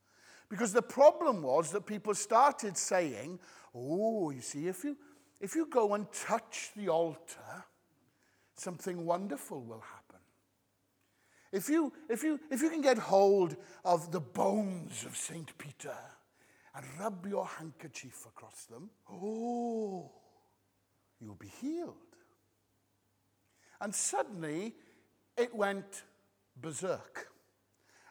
Because 0.49 0.73
the 0.73 0.83
problem 0.83 1.43
was 1.43 1.73
that 1.73 1.85
people 1.85 2.15
started 2.15 2.77
saying, 2.77 3.41
oh, 3.75 4.31
you 4.31 4.41
see, 4.41 4.69
if 4.69 4.85
you, 4.85 4.97
if 5.41 5.57
you 5.57 5.67
go 5.67 5.95
and 5.95 6.07
touch 6.13 6.71
the 6.77 6.89
altar, 6.89 7.65
something 8.55 9.05
wonderful 9.05 9.65
will 9.65 9.81
happen. 9.81 10.21
If 11.51 11.69
you, 11.69 11.93
if, 12.09 12.23
you, 12.23 12.39
if 12.53 12.63
you 12.63 12.71
can 12.71 12.83
get 12.83 12.99
hold 12.99 13.57
of 13.85 14.13
the 14.13 14.21
bones 14.21 15.05
of 15.05 15.17
St. 15.17 15.59
Peter 15.59 15.97
and 16.77 16.87
rub 17.01 17.27
your 17.27 17.47
handkerchief 17.47 18.27
across 18.27 18.67
them, 18.67 18.91
oh, 19.11 20.09
you'll 21.21 21.35
be 21.35 21.51
healed. 21.61 22.10
And 23.81 23.95
suddenly 23.95 24.75
it 25.37 25.55
went 25.55 26.03
berserk. 26.61 27.29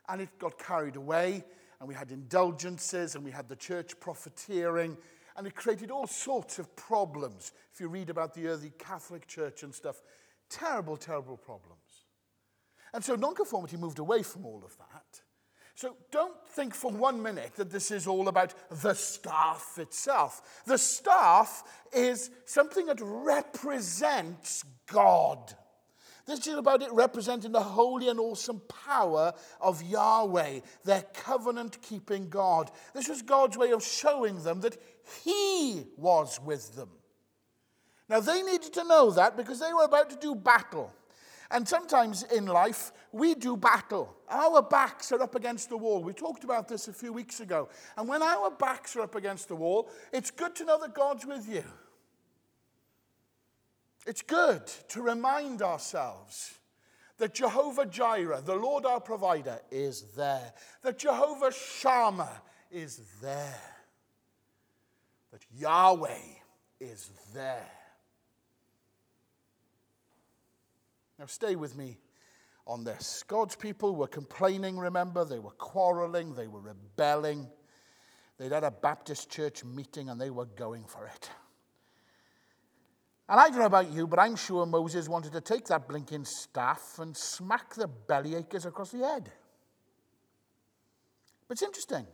And 0.07 0.21
it 0.21 0.29
got 0.39 0.57
carried 0.57 0.95
away, 0.95 1.43
and 1.79 1.87
we 1.87 1.93
had 1.93 2.11
indulgences, 2.11 3.15
and 3.15 3.23
we 3.23 3.31
had 3.31 3.47
the 3.47 3.55
church 3.55 3.99
profiteering, 3.99 4.97
and 5.37 5.45
it 5.45 5.55
created 5.55 5.91
all 5.91 6.07
sorts 6.07 6.59
of 6.59 6.75
problems. 6.75 7.51
If 7.73 7.79
you 7.79 7.87
read 7.87 8.09
about 8.09 8.33
the 8.33 8.47
early 8.47 8.73
Catholic 8.79 9.27
Church 9.27 9.63
and 9.63 9.73
stuff, 9.73 10.01
terrible, 10.49 10.97
terrible 10.97 11.37
problems. 11.37 12.05
And 12.93 13.03
so 13.03 13.15
nonconformity 13.15 13.77
moved 13.77 13.99
away 13.99 14.23
from 14.23 14.45
all 14.45 14.63
of 14.65 14.75
that. 14.77 15.21
So 15.75 15.95
don't 16.11 16.35
think 16.45 16.73
for 16.73 16.91
one 16.91 17.21
minute 17.21 17.55
that 17.55 17.69
this 17.69 17.89
is 17.89 18.05
all 18.05 18.27
about 18.27 18.53
the 18.69 18.93
staff 18.93 19.77
itself. 19.79 20.63
The 20.65 20.77
staff 20.77 21.63
is 21.93 22.31
something 22.45 22.87
that 22.87 22.99
represents 22.99 24.65
God. 24.91 25.55
This 26.29 26.45
is 26.45 26.57
about 26.57 26.83
it 26.83 26.91
representing 26.91 27.53
the 27.53 27.59
holy 27.59 28.07
and 28.07 28.19
awesome 28.19 28.61
power 28.85 29.33
of 29.59 29.81
Yahweh, 29.81 30.59
their 30.85 31.01
covenant 31.11 31.81
keeping 31.81 32.29
God. 32.29 32.69
This 32.93 33.09
was 33.09 33.23
God's 33.23 33.57
way 33.57 33.71
of 33.71 33.83
showing 33.83 34.43
them 34.43 34.61
that 34.61 34.77
He 35.25 35.87
was 35.97 36.39
with 36.39 36.75
them. 36.75 36.89
Now, 38.07 38.19
they 38.19 38.43
needed 38.43 38.71
to 38.73 38.83
know 38.83 39.09
that 39.09 39.37
because 39.37 39.59
they 39.59 39.73
were 39.73 39.85
about 39.85 40.11
to 40.11 40.17
do 40.17 40.35
battle. 40.35 40.93
And 41.49 41.67
sometimes 41.67 42.21
in 42.21 42.45
life, 42.45 42.91
we 43.11 43.33
do 43.33 43.57
battle. 43.57 44.15
Our 44.29 44.61
backs 44.61 45.11
are 45.11 45.23
up 45.23 45.33
against 45.33 45.69
the 45.69 45.77
wall. 45.77 46.03
We 46.03 46.13
talked 46.13 46.43
about 46.43 46.67
this 46.67 46.87
a 46.87 46.93
few 46.93 47.11
weeks 47.11 47.39
ago. 47.39 47.69
And 47.97 48.07
when 48.07 48.21
our 48.21 48.51
backs 48.51 48.95
are 48.95 49.01
up 49.01 49.15
against 49.15 49.47
the 49.47 49.55
wall, 49.55 49.89
it's 50.13 50.29
good 50.29 50.55
to 50.57 50.65
know 50.65 50.79
that 50.79 50.93
God's 50.93 51.25
with 51.25 51.49
you. 51.49 51.63
It's 54.09 54.23
good 54.23 54.65
to 54.87 55.03
remind 55.03 55.61
ourselves 55.61 56.57
that 57.19 57.35
Jehovah 57.35 57.85
Jireh, 57.85 58.41
the 58.43 58.55
Lord 58.55 58.83
our 58.83 58.99
provider, 58.99 59.59
is 59.69 60.01
there. 60.17 60.51
That 60.81 60.97
Jehovah 60.97 61.51
Shammah 61.53 62.41
is 62.71 63.01
there. 63.21 63.61
That 65.31 65.45
Yahweh 65.55 66.23
is 66.79 67.11
there. 67.35 67.69
Now, 71.19 71.27
stay 71.27 71.55
with 71.55 71.77
me 71.77 71.99
on 72.65 72.83
this. 72.83 73.23
God's 73.27 73.55
people 73.55 73.95
were 73.95 74.07
complaining, 74.07 74.79
remember? 74.79 75.23
They 75.23 75.37
were 75.37 75.51
quarreling, 75.51 76.33
they 76.33 76.47
were 76.47 76.61
rebelling. 76.61 77.47
They'd 78.39 78.53
had 78.53 78.63
a 78.63 78.71
Baptist 78.71 79.29
church 79.29 79.63
meeting 79.63 80.09
and 80.09 80.19
they 80.19 80.31
were 80.31 80.45
going 80.45 80.85
for 80.85 81.05
it. 81.05 81.29
And 83.29 83.39
I 83.39 83.49
don't 83.49 83.59
know 83.59 83.65
about 83.65 83.91
you, 83.91 84.07
but 84.07 84.17
I'm 84.17 84.35
sure 84.35 84.65
Moses 84.65 85.07
wanted 85.07 85.33
to 85.33 85.41
take 85.41 85.65
that 85.65 85.87
blinking 85.87 86.25
staff 86.25 86.97
and 86.97 87.15
smack 87.15 87.75
the 87.75 87.87
bellyachers 87.87 88.65
across 88.65 88.89
the 88.89 89.05
head. 89.05 89.31
But 91.47 91.53
it's 91.53 91.61
interesting. 91.61 92.07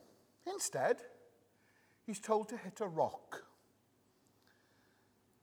Instead, 0.46 0.98
he's 2.06 2.20
told 2.20 2.50
to 2.50 2.58
hit 2.58 2.82
a 2.82 2.88
rock. 2.88 3.46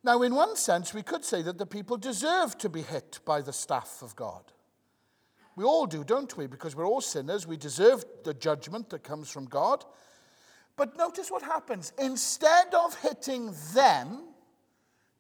Now, 0.04 0.20
in 0.20 0.34
one 0.34 0.56
sense, 0.56 0.92
we 0.92 1.02
could 1.02 1.24
say 1.24 1.40
that 1.40 1.56
the 1.56 1.66
people 1.66 1.96
deserve 1.96 2.58
to 2.58 2.68
be 2.68 2.82
hit 2.82 3.20
by 3.24 3.40
the 3.40 3.52
staff 3.52 4.02
of 4.02 4.14
God. 4.14 4.52
We 5.56 5.64
all 5.64 5.86
do, 5.86 6.04
don't 6.04 6.36
we? 6.36 6.46
Because 6.48 6.76
we're 6.76 6.86
all 6.86 7.00
sinners. 7.00 7.46
We 7.46 7.56
deserve 7.56 8.04
the 8.24 8.34
judgment 8.34 8.90
that 8.90 9.04
comes 9.04 9.30
from 9.30 9.46
God. 9.46 9.86
But 10.76 10.98
notice 10.98 11.30
what 11.30 11.42
happens. 11.42 11.94
Instead 11.98 12.74
of 12.74 12.94
hitting 13.00 13.54
them, 13.74 14.31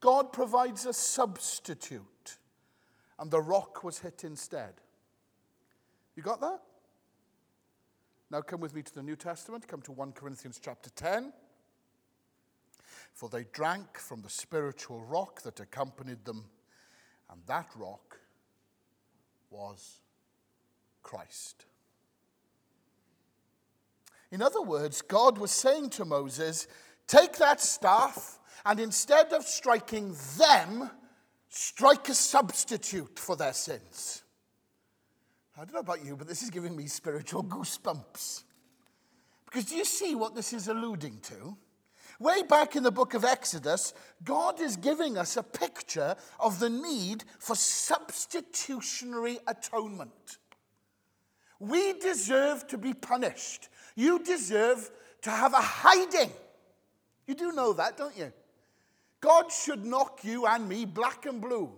God 0.02 0.32
provides 0.32 0.84
a 0.84 0.92
substitute. 0.92 2.36
And 3.18 3.30
the 3.30 3.40
rock 3.40 3.84
was 3.84 4.00
hit 4.00 4.24
instead. 4.24 4.74
You 6.16 6.22
got 6.22 6.40
that? 6.40 6.60
Now 8.30 8.42
come 8.42 8.60
with 8.60 8.74
me 8.74 8.82
to 8.82 8.94
the 8.94 9.02
New 9.02 9.16
Testament. 9.16 9.68
Come 9.68 9.80
to 9.82 9.92
1 9.92 10.12
Corinthians 10.12 10.60
chapter 10.62 10.90
10. 10.90 11.32
For 13.14 13.28
they 13.28 13.44
drank 13.52 13.96
from 13.96 14.22
the 14.22 14.28
spiritual 14.28 15.02
rock 15.04 15.42
that 15.42 15.60
accompanied 15.60 16.24
them, 16.24 16.46
and 17.30 17.40
that 17.46 17.68
rock 17.76 18.18
was 19.50 20.00
Christ. 21.02 21.66
In 24.32 24.42
other 24.42 24.62
words, 24.62 25.02
God 25.02 25.38
was 25.38 25.52
saying 25.52 25.90
to 25.90 26.04
Moses, 26.04 26.66
Take 27.06 27.36
that 27.36 27.60
staff, 27.60 28.38
and 28.64 28.80
instead 28.80 29.32
of 29.32 29.44
striking 29.44 30.14
them, 30.38 30.90
strike 31.48 32.08
a 32.08 32.14
substitute 32.14 33.18
for 33.18 33.36
their 33.36 33.52
sins. 33.52 34.22
I 35.56 35.64
don't 35.64 35.74
know 35.74 35.80
about 35.80 36.04
you, 36.04 36.16
but 36.16 36.26
this 36.26 36.42
is 36.42 36.50
giving 36.50 36.76
me 36.76 36.86
spiritual 36.86 37.44
goosebumps. 37.44 38.44
Because 39.44 39.66
do 39.66 39.76
you 39.76 39.84
see 39.84 40.14
what 40.14 40.34
this 40.34 40.52
is 40.52 40.68
alluding 40.68 41.20
to? 41.24 41.56
Way 42.18 42.42
back 42.42 42.76
in 42.76 42.82
the 42.82 42.90
book 42.90 43.14
of 43.14 43.24
Exodus, 43.24 43.92
God 44.24 44.60
is 44.60 44.76
giving 44.76 45.18
us 45.18 45.36
a 45.36 45.42
picture 45.42 46.16
of 46.38 46.58
the 46.58 46.70
need 46.70 47.24
for 47.38 47.54
substitutionary 47.56 49.38
atonement. 49.46 50.38
We 51.58 51.94
deserve 51.94 52.66
to 52.68 52.78
be 52.78 52.94
punished. 52.94 53.68
You 53.94 54.20
deserve 54.20 54.90
to 55.22 55.30
have 55.30 55.52
a 55.52 55.60
hiding. 55.60 56.30
You 57.26 57.34
do 57.34 57.52
know 57.52 57.72
that, 57.74 57.96
don't 57.96 58.16
you? 58.16 58.32
God 59.22 59.50
should 59.50 59.86
knock 59.86 60.20
you 60.24 60.46
and 60.46 60.68
me 60.68 60.84
black 60.84 61.24
and 61.26 61.40
blue. 61.40 61.70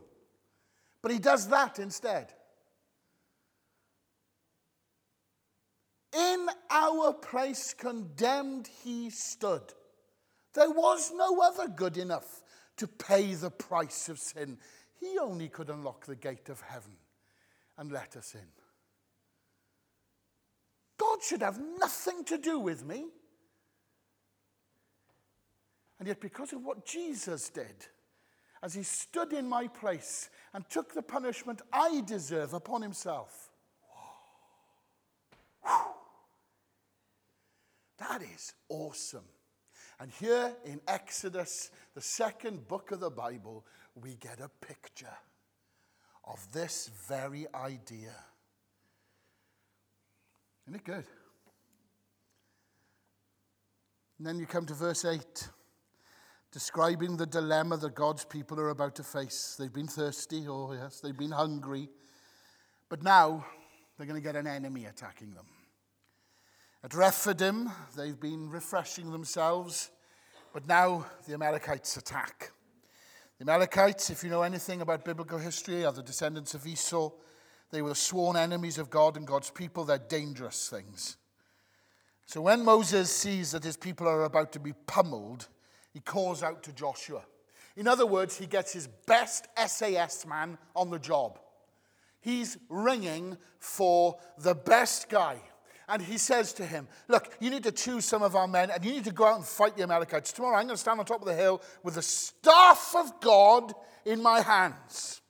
But 1.03 1.13
he 1.13 1.19
does 1.19 1.47
that 1.49 1.79
instead. 1.79 2.33
In 6.17 6.47
our 6.71 7.13
place 7.13 7.75
condemned 7.75 8.69
he 8.83 9.11
stood. 9.11 9.75
There 10.55 10.71
was 10.71 11.13
no 11.15 11.41
other 11.41 11.69
good 11.69 11.99
enough 11.99 12.43
to 12.79 12.87
pay 12.87 13.35
the 13.35 13.51
price 13.51 14.09
of 14.09 14.19
sin. 14.19 14.57
He 14.99 15.19
only 15.19 15.49
could 15.49 15.69
unlock 15.69 16.07
the 16.07 16.17
gate 16.17 16.49
of 16.49 16.63
heaven 16.63 16.97
and 17.77 17.93
let 17.93 18.17
us 18.17 18.35
in. 18.35 18.49
God 20.99 21.23
should 21.23 21.43
have 21.43 21.61
nothing 21.79 22.25
to 22.25 22.39
do 22.39 22.59
with 22.59 22.85
me. 22.85 23.07
And 26.05 26.09
yet, 26.11 26.21
because 26.21 26.53
of 26.53 26.63
what 26.63 26.85
Jesus 26.85 27.49
did, 27.49 27.87
as 28.63 28.75
he 28.75 28.83
stood 28.83 29.33
in 29.33 29.49
my 29.49 29.69
place 29.69 30.29
and 30.53 30.69
took 30.69 30.93
the 30.93 31.01
punishment 31.01 31.63
I 31.73 32.03
deserve 32.03 32.53
upon 32.53 32.83
himself, 32.83 33.49
that 37.97 38.21
is 38.21 38.53
awesome. 38.69 39.25
And 39.99 40.11
here 40.21 40.53
in 40.67 40.83
Exodus, 40.87 41.71
the 41.95 42.03
second 42.03 42.69
book 42.69 42.91
of 42.91 43.01
the 43.01 43.09
Bible, 43.09 43.65
we 43.95 44.17
get 44.17 44.41
a 44.43 44.51
picture 44.61 45.17
of 46.25 46.47
this 46.53 46.91
very 47.09 47.47
idea. 47.55 48.13
Isn't 50.67 50.81
it 50.81 50.85
good? 50.85 51.07
And 54.19 54.27
then 54.27 54.39
you 54.39 54.45
come 54.45 54.67
to 54.67 54.75
verse 54.75 55.07
8, 55.07 55.49
describing 56.55 57.17
the 57.17 57.27
dilemma 57.27 57.77
that 57.77 57.97
God's 57.97 58.25
people 58.25 58.61
are 58.61 58.69
about 58.69 58.95
to 58.95 59.03
face. 59.03 59.57
They've 59.59 59.73
been 59.73 59.89
thirsty, 59.89 60.47
oh 60.49 60.73
yes, 60.73 61.01
they've 61.01 61.17
been 61.17 61.33
hungry, 61.33 61.89
but 62.89 63.03
now 63.03 63.45
they're 63.99 64.07
going 64.07 64.21
to 64.21 64.25
get 64.25 64.37
an 64.37 64.47
enemy 64.47 64.85
attacking 64.85 65.35
them. 65.35 65.47
At 66.85 66.95
Rephidim, 66.95 67.73
they've 67.97 68.19
been 68.19 68.49
refreshing 68.49 69.11
themselves, 69.11 69.91
but 70.53 70.69
now 70.69 71.07
the 71.27 71.35
Amalekites 71.35 71.97
attack. 71.97 72.53
The 73.39 73.43
Amalekites, 73.43 74.11
if 74.11 74.23
you 74.23 74.31
know 74.31 74.43
anything 74.43 74.81
about 74.81 75.05
biblical 75.05 75.39
history, 75.39 75.85
are 75.85 75.93
the 75.93 76.05
descendants 76.05 76.55
of 76.55 76.65
Esau. 76.65 77.11
They 77.73 77.83
were 77.83 77.97
sworn 77.97 78.37
enemies 78.37 78.79
of 78.79 78.91
God 78.91 79.17
and 79.17 79.27
God's 79.27 79.51
people. 79.51 79.83
They're 79.83 79.99
dangerous 79.99 80.69
things. 80.69 81.17
So 82.27 82.41
when 82.43 82.65
Moses 82.65 83.11
sees 83.11 83.51
that 83.51 83.65
his 83.65 83.77
people 83.77 84.07
are 84.07 84.23
about 84.23 84.53
to 84.53 84.61
be 84.61 84.73
pummeled, 84.87 85.49
he 85.95 86.01
calls 86.01 86.43
out 86.43 86.65
to 86.65 86.73
Joshua. 86.73 87.23
In 87.77 87.89
other 87.89 88.05
words, 88.05 88.37
he 88.37 88.47
gets 88.47 88.73
his 88.73 88.89
best 89.07 89.47
SAS 89.67 90.27
man 90.27 90.59
on 90.77 90.91
the 90.91 90.99
job. 90.99 91.39
He's 92.21 92.59
ringing 92.69 93.39
for 93.59 94.19
the 94.39 94.55
best 94.55 95.09
guy. 95.09 95.39
And 95.89 96.03
he 96.03 96.19
says 96.19 96.53
to 96.55 96.67
him, 96.67 96.89
Look, 97.09 97.31
you 97.41 97.51
need 97.51 97.63
to 97.65 97.73
choose 97.73 98.05
some 98.05 98.23
of 98.23 98.35
our 98.35 98.49
men 98.49 98.71
and 98.71 98.85
you 98.85 98.93
need 98.93 99.05
to 99.05 99.13
go 99.13 99.27
out 99.27 99.37
and 99.37 99.45
fight 99.45 99.77
the 99.77 99.83
Amalekites. 99.83 100.33
Tomorrow 100.33 100.57
I'm 100.57 100.67
going 100.67 100.77
to 100.77 100.81
stand 100.81 100.99
on 100.99 101.07
top 101.07 101.21
of 101.21 101.27
the 101.27 101.35
hill 101.35 101.63
with 101.83 101.95
the 101.95 102.03
staff 102.03 102.95
of 102.97 103.21
God 103.21 103.73
in 104.05 104.23
my 104.23 104.41
hands. 104.41 105.21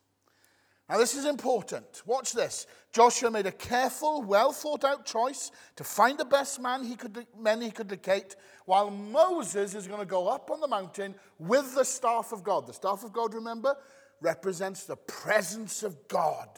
Now, 0.88 0.99
this 0.99 1.14
is 1.14 1.25
important. 1.25 2.03
Watch 2.05 2.33
this. 2.33 2.66
Joshua 2.92 3.31
made 3.31 3.47
a 3.47 3.53
careful, 3.53 4.23
well 4.23 4.53
thought 4.53 4.85
out 4.85 5.07
choice 5.07 5.51
to 5.77 5.85
find 5.85 6.18
the 6.18 6.27
best 6.27 6.61
man 6.61 6.85
he 6.85 6.94
could, 6.94 7.27
men 7.38 7.62
he 7.62 7.70
could 7.70 7.90
locate, 7.90 8.37
while 8.66 8.90
Moses 8.90 9.75
is 9.75 9.88
going 9.88 10.01
to 10.01 10.07
go 10.07 10.29
up 10.29 10.51
on 10.51 10.61
the 10.61 10.68
mountain 10.68 11.14
with 11.38 11.75
the 11.75 11.85
staff 11.85 12.33
of 12.33 12.44
God. 12.44 12.66
The 12.66 12.75
staff 12.75 13.03
of 13.03 13.12
God, 13.14 13.33
remember, 13.33 13.77
represents 14.20 14.85
the 14.85 14.97
presence 14.97 15.83
of 15.83 16.07
God. 16.07 16.49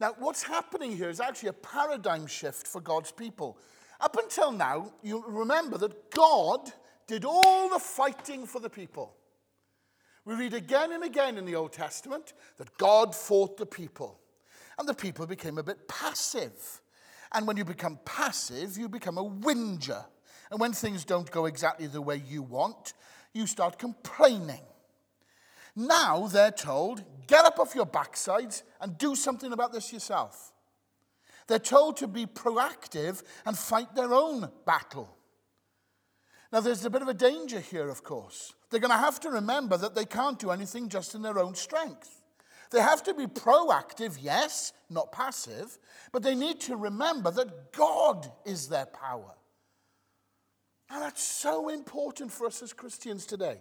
Now, 0.00 0.14
what's 0.18 0.42
happening 0.42 0.96
here 0.96 1.10
is 1.10 1.20
actually 1.20 1.50
a 1.50 1.54
paradigm 1.54 2.26
shift 2.26 2.66
for 2.66 2.80
God's 2.80 3.12
people. 3.12 3.58
Up 4.00 4.16
until 4.16 4.50
now, 4.50 4.92
you 5.02 5.22
remember 5.28 5.78
that 5.78 6.10
God 6.10 6.72
did 7.06 7.24
all 7.24 7.68
the 7.68 7.78
fighting 7.78 8.46
for 8.46 8.58
the 8.58 8.70
people. 8.70 9.14
We 10.24 10.34
read 10.34 10.54
again 10.54 10.92
and 10.92 11.02
again 11.02 11.36
in 11.36 11.44
the 11.44 11.56
Old 11.56 11.72
Testament 11.72 12.32
that 12.58 12.76
God 12.78 13.14
fought 13.14 13.56
the 13.56 13.66
people, 13.66 14.20
and 14.78 14.88
the 14.88 14.94
people 14.94 15.26
became 15.26 15.58
a 15.58 15.62
bit 15.62 15.88
passive. 15.88 16.80
And 17.32 17.46
when 17.46 17.56
you 17.56 17.64
become 17.64 17.98
passive, 18.04 18.76
you 18.76 18.88
become 18.88 19.18
a 19.18 19.24
whinger. 19.24 20.04
And 20.50 20.60
when 20.60 20.72
things 20.72 21.04
don't 21.04 21.30
go 21.30 21.46
exactly 21.46 21.86
the 21.86 22.02
way 22.02 22.22
you 22.28 22.42
want, 22.42 22.92
you 23.32 23.46
start 23.46 23.78
complaining. 23.78 24.60
Now 25.74 26.26
they're 26.26 26.50
told, 26.50 27.02
get 27.26 27.44
up 27.46 27.58
off 27.58 27.74
your 27.74 27.86
backsides 27.86 28.62
and 28.80 28.98
do 28.98 29.16
something 29.16 29.52
about 29.52 29.72
this 29.72 29.92
yourself. 29.92 30.52
They're 31.48 31.58
told 31.58 31.96
to 31.98 32.06
be 32.06 32.26
proactive 32.26 33.22
and 33.46 33.56
fight 33.58 33.94
their 33.94 34.12
own 34.12 34.50
battle. 34.66 35.16
Now, 36.52 36.60
there's 36.60 36.84
a 36.84 36.90
bit 36.90 37.00
of 37.00 37.08
a 37.08 37.14
danger 37.14 37.60
here, 37.60 37.88
of 37.88 38.04
course. 38.04 38.52
They're 38.72 38.80
going 38.80 38.90
to 38.90 38.96
have 38.96 39.20
to 39.20 39.30
remember 39.30 39.76
that 39.76 39.94
they 39.94 40.06
can't 40.06 40.38
do 40.38 40.50
anything 40.50 40.88
just 40.88 41.14
in 41.14 41.20
their 41.20 41.38
own 41.38 41.54
strength. 41.54 42.22
They 42.70 42.80
have 42.80 43.02
to 43.02 43.12
be 43.12 43.26
proactive, 43.26 44.16
yes, 44.18 44.72
not 44.88 45.12
passive, 45.12 45.78
but 46.10 46.22
they 46.22 46.34
need 46.34 46.58
to 46.62 46.76
remember 46.76 47.30
that 47.30 47.74
God 47.74 48.32
is 48.46 48.68
their 48.68 48.86
power. 48.86 49.34
And 50.90 51.02
that's 51.02 51.22
so 51.22 51.68
important 51.68 52.32
for 52.32 52.46
us 52.46 52.62
as 52.62 52.72
Christians 52.72 53.26
today. 53.26 53.58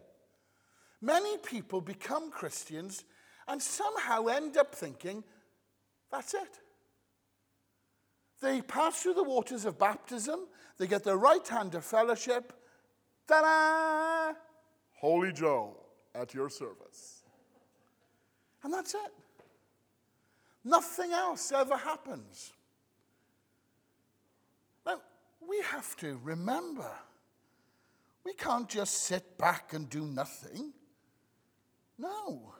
Many 1.02 1.38
people 1.39 1.82
become 1.82 2.32
Christians 2.32 3.04
and 3.50 3.62
somehow 3.62 4.28
end 4.28 4.56
up 4.56 4.74
thinking, 4.74 5.26
that's 6.10 6.34
it. 6.34 6.60
They 8.41 8.62
pass 8.62 9.04
through 9.04 9.15
the 9.15 9.24
waters 9.24 9.65
of 9.65 9.78
baptism, 9.78 10.47
they 10.78 10.88
get 10.88 11.04
the 11.04 11.17
right 11.17 11.45
hand 11.45 11.76
of 11.76 11.84
fellowship, 11.84 12.54
Ta 13.28 13.41
da! 13.41 14.39
Holy 15.02 15.32
Joe 15.32 15.76
at 16.14 16.32
your 16.36 16.48
service. 16.48 17.24
And 18.64 18.72
that's 18.72 18.94
it. 18.94 19.12
Nothing 20.64 21.12
else 21.12 21.52
ever 21.52 21.76
happens. 21.76 22.54
Now, 24.86 25.02
we 25.50 25.60
have 25.72 25.96
to 25.98 26.20
remember 26.24 26.88
we 28.24 28.36
can't 28.36 28.70
just 28.70 29.06
sit 29.06 29.40
back 29.40 29.74
and 29.74 29.90
do 29.90 30.06
nothing. 30.06 30.72
No. 31.98 32.54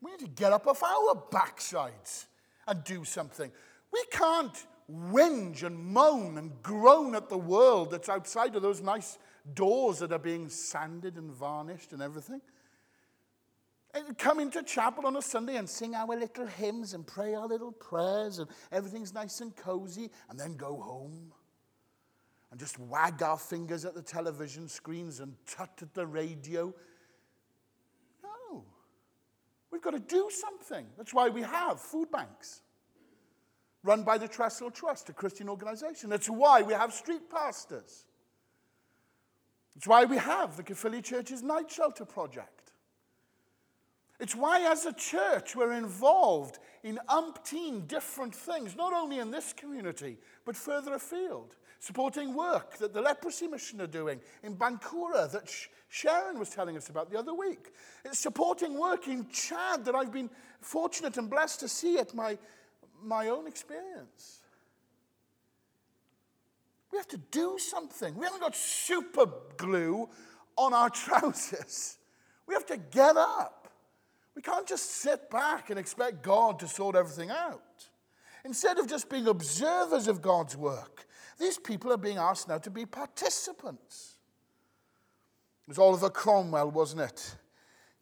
We 0.00 0.12
need 0.12 0.20
to 0.20 0.28
get 0.28 0.54
up 0.54 0.66
off 0.66 0.82
our 0.82 1.14
backsides 1.30 2.24
and 2.66 2.82
do 2.84 3.04
something. 3.04 3.52
We 3.92 4.02
can't 4.10 4.64
whinge 4.90 5.62
and 5.62 5.78
moan 5.78 6.38
and 6.38 6.62
groan 6.62 7.14
at 7.14 7.28
the 7.28 7.36
world 7.36 7.90
that's 7.90 8.08
outside 8.08 8.56
of 8.56 8.62
those 8.62 8.80
nice 8.80 9.18
doors 9.54 9.98
that 9.98 10.12
are 10.12 10.18
being 10.18 10.48
sanded 10.48 11.16
and 11.16 11.30
varnished 11.30 11.92
and 11.92 12.02
everything. 12.02 12.40
And 13.94 14.18
come 14.18 14.38
into 14.38 14.62
chapel 14.62 15.06
on 15.06 15.16
a 15.16 15.22
Sunday 15.22 15.56
and 15.56 15.68
sing 15.68 15.94
our 15.94 16.16
little 16.16 16.46
hymns 16.46 16.94
and 16.94 17.06
pray 17.06 17.34
our 17.34 17.46
little 17.46 17.72
prayers 17.72 18.38
and 18.38 18.48
everything's 18.70 19.14
nice 19.14 19.40
and 19.40 19.56
cozy 19.56 20.10
and 20.28 20.38
then 20.38 20.56
go 20.56 20.76
home 20.76 21.32
and 22.50 22.60
just 22.60 22.78
wag 22.78 23.22
our 23.22 23.38
fingers 23.38 23.84
at 23.84 23.94
the 23.94 24.02
television 24.02 24.68
screens 24.68 25.20
and 25.20 25.34
tut 25.46 25.70
at 25.82 25.94
the 25.94 26.06
radio. 26.06 26.74
No. 28.22 28.64
We've 29.70 29.82
got 29.82 29.92
to 29.92 30.00
do 30.00 30.28
something. 30.30 30.86
That's 30.96 31.14
why 31.14 31.28
we 31.28 31.42
have 31.42 31.80
food 31.80 32.10
banks 32.10 32.62
run 33.84 34.02
by 34.02 34.18
the 34.18 34.28
Trussell 34.28 34.72
Trust, 34.72 35.08
a 35.08 35.12
Christian 35.12 35.48
organization. 35.48 36.10
That's 36.10 36.28
why 36.28 36.62
we 36.62 36.74
have 36.74 36.92
street 36.92 37.30
pastors. 37.30 38.04
It's 39.78 39.86
why 39.86 40.06
we 40.06 40.16
have 40.16 40.56
the 40.56 40.64
Caerphilly 40.64 41.00
Church's 41.02 41.40
Night 41.40 41.70
Shelter 41.70 42.04
Project. 42.04 42.72
It's 44.18 44.34
why, 44.34 44.68
as 44.68 44.84
a 44.86 44.92
church, 44.92 45.54
we're 45.54 45.74
involved 45.74 46.58
in 46.82 46.98
umpteen 47.08 47.86
different 47.86 48.34
things, 48.34 48.74
not 48.74 48.92
only 48.92 49.20
in 49.20 49.30
this 49.30 49.52
community, 49.52 50.18
but 50.44 50.56
further 50.56 50.94
afield. 50.94 51.54
Supporting 51.78 52.34
work 52.34 52.76
that 52.78 52.92
the 52.92 53.00
leprosy 53.00 53.46
mission 53.46 53.80
are 53.80 53.86
doing 53.86 54.20
in 54.42 54.56
Bankura 54.56 55.30
that 55.30 55.48
Sharon 55.88 56.40
was 56.40 56.50
telling 56.50 56.76
us 56.76 56.88
about 56.88 57.08
the 57.08 57.16
other 57.16 57.32
week. 57.32 57.72
It's 58.04 58.18
supporting 58.18 58.76
work 58.76 59.06
in 59.06 59.28
Chad 59.28 59.84
that 59.84 59.94
I've 59.94 60.12
been 60.12 60.28
fortunate 60.60 61.18
and 61.18 61.30
blessed 61.30 61.60
to 61.60 61.68
see 61.68 61.98
at 61.98 62.12
my, 62.14 62.36
my 63.00 63.28
own 63.28 63.46
experience. 63.46 64.40
We 66.98 67.00
have 67.00 67.08
to 67.08 67.30
do 67.30 67.56
something. 67.60 68.16
We 68.16 68.24
haven't 68.24 68.40
got 68.40 68.56
super 68.56 69.26
glue 69.56 70.08
on 70.56 70.74
our 70.74 70.90
trousers. 71.04 71.96
We 72.44 72.54
have 72.54 72.66
to 72.66 72.76
get 72.76 73.16
up. 73.16 73.68
We 74.34 74.42
can't 74.42 74.66
just 74.66 74.90
sit 74.90 75.30
back 75.30 75.70
and 75.70 75.78
expect 75.78 76.24
God 76.24 76.58
to 76.58 76.66
sort 76.66 76.96
everything 76.96 77.30
out. 77.30 77.88
Instead 78.44 78.80
of 78.80 78.88
just 78.88 79.08
being 79.08 79.28
observers 79.28 80.08
of 80.08 80.20
God's 80.20 80.56
work, 80.56 81.06
these 81.38 81.56
people 81.56 81.92
are 81.92 81.98
being 81.98 82.16
asked 82.16 82.48
now 82.48 82.58
to 82.58 82.70
be 82.70 82.84
participants. 82.84 84.16
It 85.68 85.68
was 85.68 85.78
Oliver 85.78 86.10
Cromwell, 86.10 86.72
wasn't 86.72 87.02
it? 87.02 87.36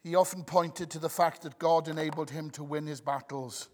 He 0.03 0.15
often 0.15 0.43
pointed 0.43 0.89
to 0.93 0.99
the 0.99 1.11
fact 1.11 1.43
that 1.43 1.59
God 1.59 1.89
enabled 1.89 2.31
him 2.31 2.49
to 2.53 2.65
win 2.65 2.87
his 2.87 3.03
battles. 3.03 3.69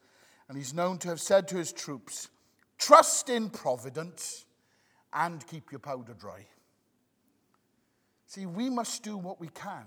And 0.48 0.58
he's 0.58 0.74
known 0.74 0.98
to 0.98 1.10
have 1.10 1.20
said 1.20 1.46
to 1.48 1.58
his 1.58 1.72
troops, 1.72 2.28
Trust 2.76 3.28
in 3.28 3.50
providence 3.50 4.46
and 5.12 5.46
keep 5.46 5.70
your 5.70 5.78
powder 5.78 6.14
dry. 6.14 6.46
See, 8.26 8.46
we 8.46 8.70
must 8.70 9.02
do 9.02 9.16
what 9.16 9.40
we 9.40 9.48
can. 9.48 9.84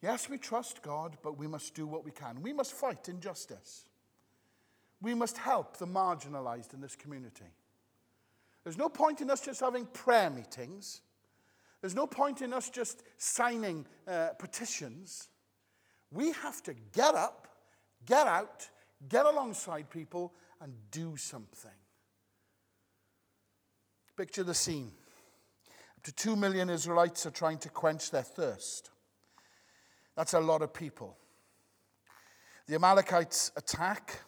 Yes, 0.00 0.28
we 0.28 0.38
trust 0.38 0.82
God, 0.82 1.16
but 1.22 1.38
we 1.38 1.46
must 1.46 1.74
do 1.74 1.86
what 1.86 2.04
we 2.04 2.10
can. 2.10 2.42
We 2.42 2.52
must 2.52 2.72
fight 2.72 3.08
injustice. 3.08 3.84
We 5.00 5.14
must 5.14 5.36
help 5.38 5.76
the 5.76 5.86
marginalized 5.86 6.74
in 6.74 6.80
this 6.80 6.96
community. 6.96 7.52
There's 8.64 8.78
no 8.78 8.88
point 8.88 9.20
in 9.20 9.30
us 9.30 9.40
just 9.40 9.60
having 9.60 9.86
prayer 9.86 10.30
meetings. 10.30 11.02
There's 11.82 11.94
no 11.94 12.06
point 12.06 12.40
in 12.40 12.54
us 12.54 12.70
just 12.70 13.02
signing 13.18 13.86
uh, 14.08 14.28
petitions. 14.38 15.28
We 16.10 16.32
have 16.32 16.62
to 16.62 16.74
get 16.92 17.14
up, 17.14 17.48
get 18.06 18.26
out, 18.26 18.68
get 19.08 19.26
alongside 19.26 19.90
people, 19.90 20.32
and 20.62 20.72
do 20.90 21.16
something. 21.18 21.70
Picture 24.16 24.44
the 24.44 24.54
scene. 24.54 24.92
Up 25.96 26.04
to 26.04 26.12
two 26.12 26.36
million 26.36 26.70
Israelites 26.70 27.26
are 27.26 27.30
trying 27.30 27.58
to 27.58 27.68
quench 27.68 28.10
their 28.10 28.22
thirst. 28.22 28.90
That's 30.16 30.34
a 30.34 30.40
lot 30.40 30.62
of 30.62 30.72
people. 30.72 31.16
The 32.66 32.76
Amalekites 32.76 33.50
attack. 33.56 34.20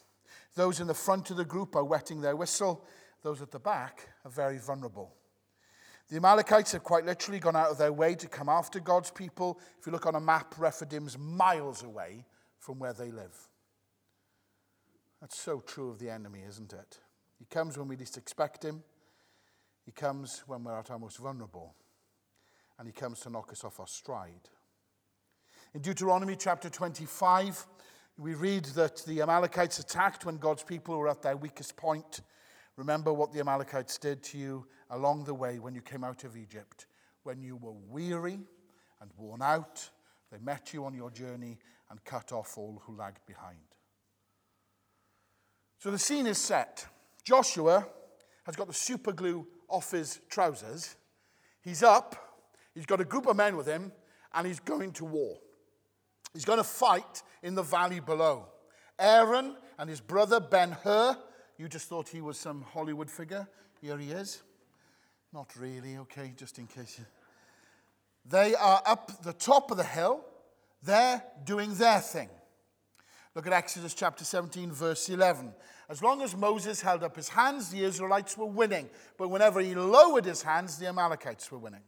Those 0.56 0.80
in 0.80 0.86
the 0.86 0.94
front 0.94 1.30
of 1.30 1.36
the 1.36 1.44
group 1.44 1.76
are 1.76 1.84
wetting 1.84 2.20
their 2.20 2.34
whistle. 2.34 2.84
Those 3.22 3.42
at 3.42 3.50
the 3.50 3.58
back 3.58 4.08
are 4.24 4.30
very 4.30 4.58
vulnerable. 4.58 5.14
The 6.08 6.16
Amalekites 6.16 6.72
have 6.72 6.82
quite 6.84 7.04
literally 7.04 7.40
gone 7.40 7.56
out 7.56 7.70
of 7.70 7.78
their 7.78 7.92
way 7.92 8.14
to 8.14 8.28
come 8.28 8.48
after 8.48 8.80
God's 8.80 9.10
people. 9.10 9.60
If 9.78 9.86
you 9.86 9.92
look 9.92 10.06
on 10.06 10.14
a 10.14 10.20
map, 10.20 10.54
Rephidim's 10.54 11.18
miles 11.18 11.82
away 11.82 12.24
from 12.58 12.78
where 12.78 12.92
they 12.92 13.10
live. 13.10 13.36
That's 15.20 15.38
so 15.38 15.60
true 15.60 15.90
of 15.90 15.98
the 15.98 16.10
enemy, 16.10 16.40
isn't 16.48 16.72
it? 16.72 16.98
He 17.38 17.44
comes 17.46 17.76
when 17.76 17.88
we 17.88 17.96
least 17.96 18.16
expect 18.16 18.64
him. 18.64 18.82
He 19.86 19.92
comes 19.92 20.42
when 20.48 20.64
we're 20.64 20.78
at 20.78 20.90
our 20.90 20.98
most 20.98 21.18
vulnerable, 21.18 21.74
and 22.78 22.88
He 22.88 22.92
comes 22.92 23.20
to 23.20 23.30
knock 23.30 23.52
us 23.52 23.62
off 23.64 23.78
our 23.78 23.86
stride. 23.86 24.50
In 25.74 25.80
Deuteronomy 25.80 26.34
chapter 26.36 26.68
25, 26.68 27.66
we 28.18 28.34
read 28.34 28.64
that 28.66 29.04
the 29.06 29.22
Amalekites 29.22 29.78
attacked 29.78 30.26
when 30.26 30.38
God's 30.38 30.64
people 30.64 30.98
were 30.98 31.08
at 31.08 31.22
their 31.22 31.36
weakest 31.36 31.76
point. 31.76 32.20
Remember 32.76 33.12
what 33.12 33.32
the 33.32 33.40
Amalekites 33.40 33.96
did 33.98 34.22
to 34.24 34.38
you 34.38 34.66
along 34.90 35.24
the 35.24 35.34
way 35.34 35.60
when 35.60 35.74
you 35.74 35.80
came 35.80 36.02
out 36.02 36.24
of 36.24 36.36
Egypt. 36.36 36.86
When 37.22 37.40
you 37.40 37.56
were 37.56 37.74
weary 37.88 38.40
and 39.00 39.10
worn 39.16 39.42
out, 39.42 39.88
they 40.32 40.38
met 40.38 40.72
you 40.72 40.84
on 40.84 40.94
your 40.94 41.10
journey 41.10 41.58
and 41.90 42.04
cut 42.04 42.32
off 42.32 42.58
all 42.58 42.82
who 42.84 42.96
lagged 42.96 43.24
behind. 43.26 43.58
So 45.78 45.90
the 45.90 45.98
scene 45.98 46.26
is 46.26 46.38
set. 46.38 46.86
Joshua 47.22 47.86
has 48.44 48.56
got 48.56 48.66
the 48.66 48.74
super 48.74 49.12
glue 49.12 49.46
off 49.68 49.90
his 49.90 50.20
trousers. 50.28 50.96
He's 51.62 51.82
up, 51.82 52.16
he's 52.74 52.86
got 52.86 53.00
a 53.00 53.04
group 53.04 53.26
of 53.26 53.36
men 53.36 53.56
with 53.56 53.66
him, 53.66 53.92
and 54.34 54.46
he's 54.46 54.60
going 54.60 54.92
to 54.92 55.04
war. 55.04 55.36
He's 56.32 56.44
going 56.44 56.58
to 56.58 56.64
fight 56.64 57.22
in 57.42 57.54
the 57.54 57.62
valley 57.62 58.00
below. 58.00 58.46
Aaron 58.98 59.56
and 59.78 59.88
his 59.88 60.00
brother 60.00 60.40
Ben 60.40 60.72
Hur, 60.72 61.16
you 61.58 61.68
just 61.68 61.88
thought 61.88 62.08
he 62.08 62.20
was 62.20 62.38
some 62.38 62.62
Hollywood 62.62 63.10
figure. 63.10 63.48
Here 63.80 63.98
he 63.98 64.10
is. 64.10 64.42
Not 65.32 65.54
really, 65.56 65.96
okay, 65.98 66.32
just 66.36 66.58
in 66.58 66.66
case. 66.66 67.00
They 68.24 68.54
are 68.54 68.82
up 68.86 69.22
the 69.22 69.32
top 69.32 69.70
of 69.70 69.76
the 69.76 69.84
hill. 69.84 70.24
They're 70.82 71.22
doing 71.44 71.74
their 71.74 72.00
thing. 72.00 72.28
Look 73.36 73.46
at 73.46 73.52
Exodus 73.52 73.92
chapter 73.92 74.24
17, 74.24 74.72
verse 74.72 75.10
11. 75.10 75.52
As 75.90 76.02
long 76.02 76.22
as 76.22 76.34
Moses 76.34 76.80
held 76.80 77.02
up 77.02 77.14
his 77.14 77.28
hands, 77.28 77.68
the 77.68 77.84
Israelites 77.84 78.38
were 78.38 78.46
winning. 78.46 78.88
But 79.18 79.28
whenever 79.28 79.60
he 79.60 79.74
lowered 79.74 80.24
his 80.24 80.40
hands, 80.40 80.78
the 80.78 80.86
Amalekites 80.86 81.52
were 81.52 81.58
winning. 81.58 81.82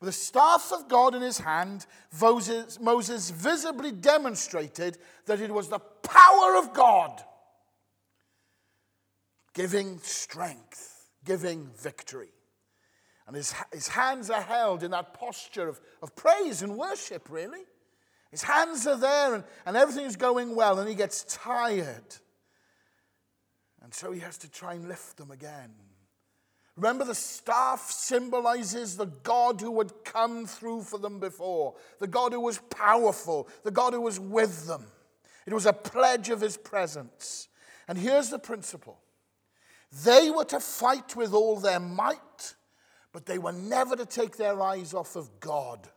With 0.00 0.08
the 0.08 0.12
staff 0.12 0.70
of 0.70 0.86
God 0.86 1.14
in 1.14 1.22
his 1.22 1.38
hand, 1.38 1.86
Moses, 2.20 2.78
Moses 2.78 3.30
visibly 3.30 3.90
demonstrated 3.90 4.98
that 5.24 5.40
it 5.40 5.50
was 5.50 5.68
the 5.68 5.78
power 5.78 6.58
of 6.58 6.74
God 6.74 7.22
giving 9.54 9.98
strength, 10.00 11.08
giving 11.24 11.70
victory. 11.78 12.34
And 13.26 13.34
his, 13.34 13.54
his 13.72 13.88
hands 13.88 14.28
are 14.28 14.42
held 14.42 14.82
in 14.82 14.90
that 14.90 15.14
posture 15.14 15.68
of, 15.68 15.80
of 16.02 16.14
praise 16.14 16.60
and 16.60 16.76
worship, 16.76 17.30
really. 17.30 17.62
His 18.30 18.42
hands 18.42 18.86
are 18.86 18.96
there 18.96 19.34
and, 19.34 19.44
and 19.66 19.76
everything's 19.76 20.16
going 20.16 20.54
well, 20.54 20.78
and 20.78 20.88
he 20.88 20.94
gets 20.94 21.24
tired. 21.24 22.16
And 23.82 23.92
so 23.92 24.12
he 24.12 24.20
has 24.20 24.38
to 24.38 24.50
try 24.50 24.74
and 24.74 24.88
lift 24.88 25.16
them 25.16 25.30
again. 25.30 25.70
Remember, 26.76 27.04
the 27.04 27.14
staff 27.14 27.90
symbolizes 27.90 28.96
the 28.96 29.06
God 29.06 29.60
who 29.60 29.76
had 29.78 29.92
come 30.04 30.46
through 30.46 30.82
for 30.82 30.98
them 30.98 31.18
before, 31.18 31.74
the 31.98 32.06
God 32.06 32.32
who 32.32 32.40
was 32.40 32.58
powerful, 32.70 33.48
the 33.64 33.70
God 33.70 33.92
who 33.92 34.00
was 34.00 34.20
with 34.20 34.66
them. 34.66 34.86
It 35.46 35.52
was 35.52 35.66
a 35.66 35.72
pledge 35.72 36.30
of 36.30 36.40
his 36.40 36.56
presence. 36.56 37.48
And 37.88 37.98
here's 37.98 38.30
the 38.30 38.38
principle 38.38 39.00
they 40.04 40.30
were 40.30 40.44
to 40.44 40.60
fight 40.60 41.16
with 41.16 41.34
all 41.34 41.58
their 41.58 41.80
might, 41.80 42.54
but 43.12 43.26
they 43.26 43.38
were 43.38 43.52
never 43.52 43.96
to 43.96 44.06
take 44.06 44.36
their 44.36 44.62
eyes 44.62 44.94
off 44.94 45.16
of 45.16 45.40
God 45.40 45.88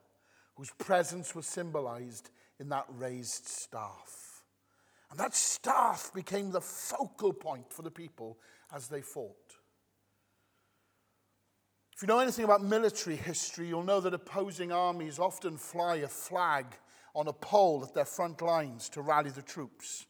whose 0.56 0.72
presence 0.78 1.34
was 1.34 1.46
symbolized 1.46 2.30
in 2.60 2.70
that 2.70 2.86
raised 2.89 3.48
staff. 3.48 4.44
And 5.10 5.20
that 5.20 5.36
staff 5.36 6.12
became 6.13 6.52
the 6.52 6.62
focal 6.62 7.34
point 7.34 7.72
for 7.72 7.82
the 7.82 7.92
people 7.92 8.39
as 8.74 8.88
they 8.88 9.02
fought. 9.02 9.58
If 11.96 12.02
you 12.02 12.08
know 12.08 12.20
anything 12.20 12.46
about 12.46 12.63
military 12.63 13.16
history, 13.16 13.68
you'll 13.68 13.84
know 13.84 14.00
that 14.00 14.15
opposing 14.15 14.71
armies 14.71 15.19
often 15.19 15.58
fly 15.58 15.98
a 15.98 16.08
flag 16.08 16.65
on 17.13 17.27
a 17.27 17.34
pole 17.34 17.84
at 17.84 17.94
their 17.94 18.06
front 18.06 18.42
lines 18.42 18.90
to 18.90 19.02
rally 19.02 19.30
the 19.30 19.44
troops. 19.44 20.08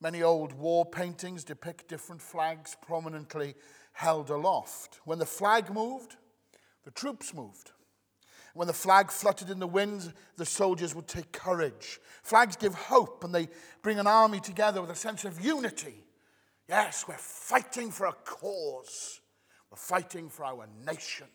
Many 0.00 0.22
old 0.22 0.52
war 0.52 0.84
paintings 0.84 1.44
depict 1.44 1.88
different 1.88 2.20
flags 2.20 2.76
prominently 2.86 3.54
held 3.94 4.28
aloft. 4.28 5.00
When 5.04 5.18
the 5.18 5.24
flag 5.24 5.72
moved, 5.72 6.16
the 6.84 6.90
troops 6.90 7.32
moved. 7.32 7.70
When 8.54 8.66
the 8.66 8.72
flag 8.72 9.10
fluttered 9.10 9.50
in 9.50 9.58
the 9.58 9.66
wind, 9.66 10.12
the 10.36 10.46
soldiers 10.46 10.94
would 10.94 11.08
take 11.08 11.32
courage. 11.32 12.00
Flags 12.22 12.56
give 12.56 12.74
hope 12.74 13.22
and 13.24 13.34
they 13.34 13.48
bring 13.82 13.98
an 13.98 14.06
army 14.06 14.40
together 14.40 14.80
with 14.80 14.90
a 14.90 14.96
sense 14.96 15.24
of 15.24 15.44
unity. 15.44 16.04
Yes, 16.68 17.04
we're 17.06 17.14
fighting 17.18 17.90
for 17.90 18.06
a 18.06 18.12
cause, 18.12 19.20
we're 19.70 19.76
fighting 19.76 20.30
for 20.30 20.44
our 20.44 20.66
nation. 20.86 21.26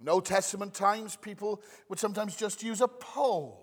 In 0.00 0.08
Old 0.08 0.26
Testament 0.26 0.74
times, 0.74 1.16
people 1.16 1.62
would 1.88 1.98
sometimes 1.98 2.36
just 2.36 2.62
use 2.62 2.80
a 2.80 2.88
pole. 2.88 3.62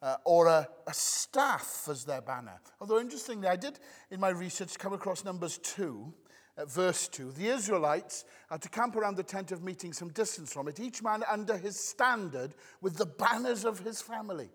uh, 0.00 0.16
or 0.24 0.46
a, 0.46 0.68
a 0.86 0.94
staff 0.94 1.88
as 1.90 2.04
their 2.04 2.20
banner. 2.20 2.60
Although, 2.80 3.00
interestingly, 3.00 3.48
I 3.48 3.56
did 3.56 3.78
in 4.10 4.20
my 4.20 4.28
research 4.28 4.78
come 4.78 4.92
across 4.92 5.24
Numbers 5.24 5.58
2, 5.58 6.12
uh, 6.58 6.64
verse 6.64 7.08
2. 7.08 7.32
The 7.32 7.46
Israelites 7.46 8.24
are 8.50 8.58
to 8.58 8.68
camp 8.68 8.96
around 8.96 9.16
the 9.16 9.22
tent 9.22 9.52
of 9.52 9.62
meeting 9.62 9.92
some 9.92 10.08
distance 10.08 10.52
from 10.52 10.68
it, 10.68 10.80
each 10.80 11.02
man 11.02 11.22
under 11.30 11.56
his 11.56 11.78
standard 11.78 12.54
with 12.80 12.96
the 12.96 13.06
banners 13.06 13.64
of 13.64 13.78
his 13.80 14.02
family. 14.02 14.50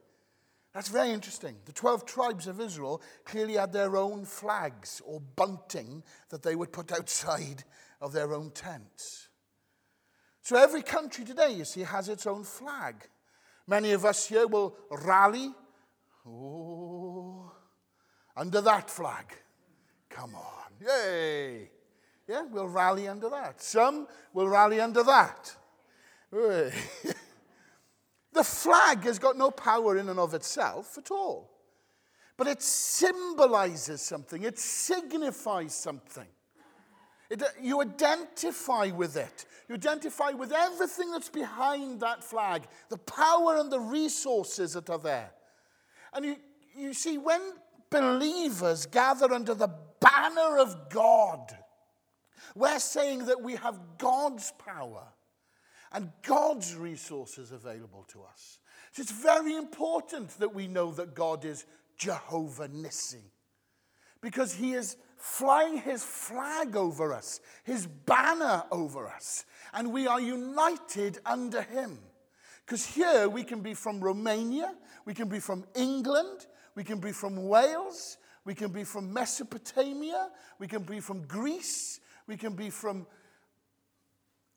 That's 0.73 0.89
very 0.89 1.11
interesting. 1.11 1.55
The 1.65 1.71
12 1.71 2.05
tribes 2.05 2.47
of 2.47 2.59
Israel 2.59 3.01
clearly 3.25 3.53
had 3.53 3.71
their 3.71 3.95
own 3.95 4.25
flags 4.25 5.01
or 5.05 5.19
bunting 5.19 6.03
that 6.29 6.41
they 6.41 6.55
would 6.55 6.73
put 6.73 6.91
outside 6.91 7.63
of 8.01 8.11
their 8.11 8.33
own 8.33 8.51
tents. 8.51 9.29
So 10.41 10.57
every 10.57 10.81
country 10.81 11.23
today, 11.23 11.53
you 11.53 11.63
see, 11.63 11.81
has 11.81 12.09
its 12.09 12.27
own 12.27 12.43
flag. 12.43 12.95
Many 13.65 13.91
of 13.91 14.03
us 14.03 14.27
here 14.27 14.45
will 14.45 14.75
rally 14.89 15.53
oh, 16.27 17.51
under 18.35 18.59
that 18.59 18.89
flag. 18.89 19.25
Come 20.09 20.35
on. 20.35 20.63
Yay. 20.85 21.69
Yeah, 22.27 22.45
we'll 22.49 22.67
rally 22.67 23.07
under 23.07 23.29
that. 23.29 23.61
Some 23.61 24.07
will 24.33 24.47
rally 24.47 24.79
under 24.79 25.03
that. 25.03 25.55
The 28.33 28.43
flag 28.43 29.03
has 29.03 29.19
got 29.19 29.37
no 29.37 29.51
power 29.51 29.97
in 29.97 30.09
and 30.09 30.19
of 30.19 30.33
itself 30.33 30.97
at 30.97 31.11
all. 31.11 31.51
But 32.35 32.47
it 32.47 32.61
symbolizes 32.63 34.01
something, 34.01 34.43
it 34.43 34.57
signifies 34.57 35.75
something. 35.75 36.25
It, 37.29 37.41
uh, 37.41 37.45
you 37.61 37.81
identify 37.81 38.87
with 38.87 39.15
it. 39.15 39.45
You 39.69 39.75
identify 39.75 40.31
with 40.31 40.51
everything 40.51 41.11
that's 41.11 41.29
behind 41.29 42.01
that 42.01 42.23
flag, 42.23 42.63
the 42.89 42.97
power 42.97 43.57
and 43.57 43.71
the 43.71 43.79
resources 43.79 44.73
that 44.73 44.89
are 44.89 44.99
there. 44.99 45.31
And 46.11 46.25
you, 46.25 46.35
you 46.75 46.93
see, 46.93 47.17
when 47.17 47.41
believers 47.89 48.87
gather 48.87 49.31
under 49.31 49.53
the 49.53 49.69
banner 49.99 50.57
of 50.57 50.89
God, 50.89 51.55
we're 52.55 52.79
saying 52.79 53.25
that 53.25 53.41
we 53.41 53.55
have 53.55 53.79
God's 53.97 54.53
power 54.57 55.07
and 55.91 56.11
God's 56.23 56.75
resources 56.75 57.51
available 57.51 58.05
to 58.09 58.23
us. 58.23 58.59
So 58.91 59.01
it's 59.01 59.11
very 59.11 59.55
important 59.55 60.29
that 60.39 60.53
we 60.53 60.67
know 60.67 60.91
that 60.91 61.15
God 61.15 61.45
is 61.45 61.65
Jehovah 61.97 62.67
Nissi 62.67 63.21
because 64.21 64.53
he 64.53 64.73
is 64.73 64.97
flying 65.17 65.77
his 65.77 66.03
flag 66.03 66.75
over 66.75 67.13
us, 67.13 67.39
his 67.63 67.87
banner 67.87 68.63
over 68.71 69.07
us, 69.07 69.45
and 69.73 69.91
we 69.91 70.07
are 70.07 70.19
united 70.19 71.19
under 71.25 71.61
him. 71.61 71.99
Because 72.65 72.85
here 72.85 73.27
we 73.27 73.43
can 73.43 73.61
be 73.61 73.73
from 73.73 73.99
Romania, 73.99 74.73
we 75.05 75.13
can 75.13 75.27
be 75.27 75.39
from 75.39 75.65
England, 75.75 76.47
we 76.75 76.83
can 76.83 76.99
be 76.99 77.11
from 77.11 77.47
Wales, 77.47 78.17
we 78.45 78.55
can 78.55 78.71
be 78.71 78.83
from 78.83 79.11
Mesopotamia, 79.11 80.29
we 80.59 80.67
can 80.67 80.83
be 80.83 80.99
from 80.99 81.25
Greece, 81.27 81.99
we 82.27 82.37
can 82.37 82.53
be 82.53 82.69
from 82.69 83.05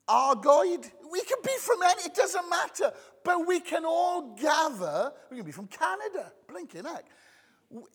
Argoed. 0.09 0.91
We 1.11 1.23
can 1.23 1.39
be 1.45 1.53
from 1.61 1.83
any, 1.83 2.03
it 2.05 2.15
doesn't 2.15 2.49
matter. 2.49 2.93
But 3.25 3.47
we 3.47 3.61
can 3.61 3.85
all 3.85 4.37
gather. 4.37 5.13
We 5.31 5.39
can 5.39 5.47
be 5.47 5.53
from 5.53 5.67
Canada, 5.67 6.33
blinking 6.49 6.85
heck. 6.85 7.07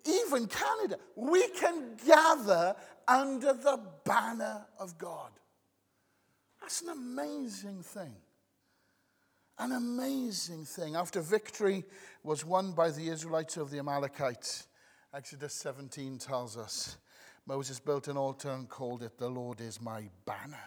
Even 0.06 0.48
Canada. 0.48 0.98
We 1.16 1.48
can 1.50 1.96
gather 2.06 2.76
under 3.08 3.54
the 3.54 3.80
banner 4.04 4.66
of 4.80 4.98
God. 4.98 5.32
That's 6.60 6.82
an 6.82 6.90
amazing 6.90 7.82
thing. 7.84 8.14
An 9.58 9.72
amazing 9.72 10.66
thing. 10.66 10.96
After 10.96 11.22
victory 11.22 11.86
was 12.24 12.46
won 12.46 12.74
by 12.74 12.90
the 12.92 13.08
Israelites 13.08 13.58
of 13.58 13.72
the 13.72 13.80
Amalekites, 13.80 14.68
Exodus 15.14 15.54
17 15.54 16.18
tells 16.18 16.58
us 16.58 16.98
Moses 17.46 17.80
built 17.80 18.08
an 18.08 18.18
altar 18.18 18.52
and 18.52 18.70
called 18.70 19.04
it, 19.04 19.18
The 19.18 19.30
Lord 19.30 19.62
is 19.62 19.82
my 19.82 20.10
banner. 20.26 20.64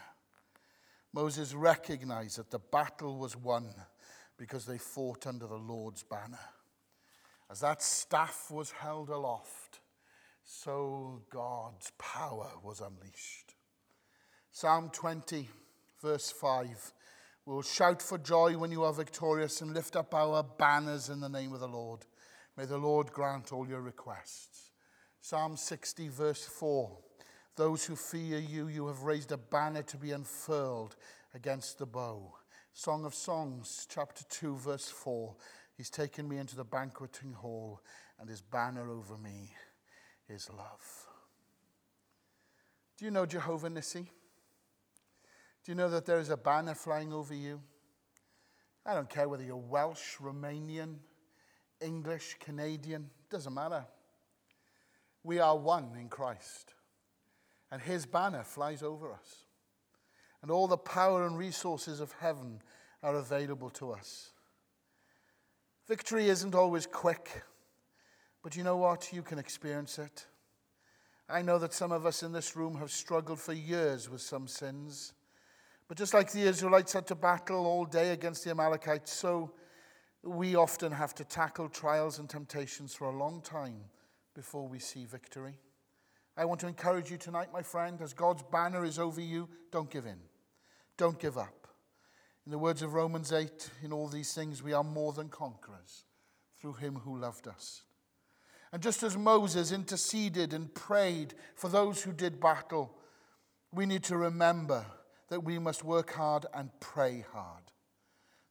Moses 1.12 1.54
recognized 1.54 2.38
that 2.38 2.50
the 2.50 2.58
battle 2.58 3.18
was 3.18 3.36
won 3.36 3.72
because 4.36 4.66
they 4.66 4.78
fought 4.78 5.26
under 5.26 5.46
the 5.46 5.54
Lord's 5.54 6.02
banner. 6.02 6.40
As 7.50 7.60
that 7.60 7.82
staff 7.82 8.50
was 8.50 8.72
held 8.72 9.10
aloft, 9.10 9.80
so 10.42 11.22
God's 11.30 11.92
power 11.98 12.50
was 12.62 12.80
unleashed. 12.80 13.54
Psalm 14.50 14.90
20, 14.92 15.48
verse 16.02 16.30
5 16.30 16.92
We'll 17.46 17.62
shout 17.62 18.00
for 18.00 18.16
joy 18.16 18.56
when 18.56 18.72
you 18.72 18.84
are 18.84 18.92
victorious 18.92 19.60
and 19.60 19.74
lift 19.74 19.96
up 19.96 20.14
our 20.14 20.42
banners 20.42 21.10
in 21.10 21.20
the 21.20 21.28
name 21.28 21.52
of 21.52 21.60
the 21.60 21.68
Lord. 21.68 22.00
May 22.56 22.64
the 22.64 22.78
Lord 22.78 23.12
grant 23.12 23.52
all 23.52 23.68
your 23.68 23.82
requests. 23.82 24.63
Psalm 25.24 25.56
60, 25.56 26.08
verse 26.08 26.44
4 26.44 26.98
those 27.56 27.86
who 27.86 27.96
fear 27.96 28.38
you, 28.38 28.68
you 28.68 28.86
have 28.88 29.04
raised 29.04 29.32
a 29.32 29.38
banner 29.38 29.82
to 29.84 29.96
be 29.96 30.10
unfurled 30.10 30.96
against 31.34 31.78
the 31.78 31.86
bow. 31.86 32.34
Song 32.74 33.06
of 33.06 33.14
Songs, 33.14 33.86
chapter 33.88 34.22
2, 34.28 34.56
verse 34.56 34.90
4. 34.90 35.34
He's 35.78 35.88
taken 35.88 36.28
me 36.28 36.36
into 36.36 36.56
the 36.56 36.64
banqueting 36.64 37.32
hall, 37.32 37.80
and 38.20 38.28
his 38.28 38.42
banner 38.42 38.90
over 38.90 39.16
me 39.16 39.52
is 40.28 40.50
love. 40.50 41.06
Do 42.98 43.06
you 43.06 43.10
know 43.10 43.24
Jehovah 43.24 43.70
Nissi? 43.70 44.06
Do 45.64 45.72
you 45.72 45.74
know 45.74 45.88
that 45.88 46.04
there 46.04 46.18
is 46.18 46.28
a 46.28 46.36
banner 46.36 46.74
flying 46.74 47.14
over 47.14 47.32
you? 47.32 47.62
I 48.84 48.92
don't 48.92 49.08
care 49.08 49.28
whether 49.28 49.44
you're 49.44 49.56
Welsh, 49.56 50.18
Romanian, 50.20 50.96
English, 51.80 52.36
Canadian, 52.40 53.08
doesn't 53.30 53.54
matter. 53.54 53.86
We 55.24 55.40
are 55.40 55.56
one 55.56 55.96
in 55.98 56.08
Christ 56.08 56.74
and 57.74 57.82
his 57.82 58.06
banner 58.06 58.44
flies 58.44 58.84
over 58.84 59.12
us. 59.12 59.46
And 60.42 60.50
all 60.50 60.68
the 60.68 60.76
power 60.76 61.26
and 61.26 61.36
resources 61.36 61.98
of 61.98 62.12
heaven 62.20 62.62
are 63.02 63.16
available 63.16 63.68
to 63.70 63.90
us. 63.90 64.30
Victory 65.88 66.28
isn't 66.28 66.54
always 66.54 66.86
quick, 66.86 67.42
but 68.44 68.54
you 68.54 68.62
know 68.62 68.76
what? 68.76 69.12
You 69.12 69.22
can 69.22 69.40
experience 69.40 69.98
it. 69.98 70.24
I 71.28 71.42
know 71.42 71.58
that 71.58 71.74
some 71.74 71.90
of 71.90 72.06
us 72.06 72.22
in 72.22 72.30
this 72.30 72.54
room 72.54 72.76
have 72.76 72.92
struggled 72.92 73.40
for 73.40 73.52
years 73.52 74.08
with 74.08 74.20
some 74.20 74.46
sins. 74.46 75.12
But 75.88 75.98
just 75.98 76.14
like 76.14 76.30
the 76.30 76.42
Israelites 76.42 76.92
had 76.92 77.08
to 77.08 77.16
battle 77.16 77.66
all 77.66 77.86
day 77.86 78.10
against 78.10 78.44
the 78.44 78.52
Amalekites, 78.52 79.12
so 79.12 79.50
we 80.22 80.54
often 80.54 80.92
have 80.92 81.12
to 81.16 81.24
tackle 81.24 81.68
trials 81.68 82.20
and 82.20 82.30
temptations 82.30 82.94
for 82.94 83.08
a 83.08 83.16
long 83.18 83.40
time 83.40 83.80
before 84.34 84.68
we 84.68 84.78
see 84.78 85.04
victory. 85.04 85.58
I 86.36 86.44
want 86.44 86.60
to 86.60 86.66
encourage 86.66 87.10
you 87.10 87.16
tonight, 87.16 87.52
my 87.52 87.62
friend, 87.62 88.00
as 88.02 88.12
God's 88.12 88.42
banner 88.50 88.84
is 88.84 88.98
over 88.98 89.20
you, 89.20 89.48
don't 89.70 89.90
give 89.90 90.06
in. 90.06 90.18
Don't 90.96 91.18
give 91.18 91.38
up. 91.38 91.68
In 92.44 92.52
the 92.52 92.58
words 92.58 92.82
of 92.82 92.94
Romans 92.94 93.32
8, 93.32 93.70
in 93.82 93.92
all 93.92 94.08
these 94.08 94.34
things 94.34 94.62
we 94.62 94.72
are 94.72 94.84
more 94.84 95.12
than 95.12 95.28
conquerors 95.28 96.04
through 96.60 96.74
him 96.74 96.96
who 96.96 97.16
loved 97.16 97.46
us. 97.46 97.82
And 98.72 98.82
just 98.82 99.02
as 99.04 99.16
Moses 99.16 99.70
interceded 99.70 100.52
and 100.52 100.74
prayed 100.74 101.34
for 101.54 101.68
those 101.68 102.02
who 102.02 102.12
did 102.12 102.40
battle, 102.40 102.98
we 103.72 103.86
need 103.86 104.02
to 104.04 104.16
remember 104.16 104.84
that 105.28 105.44
we 105.44 105.58
must 105.58 105.84
work 105.84 106.12
hard 106.12 106.46
and 106.52 106.70
pray 106.80 107.24
hard. 107.32 107.62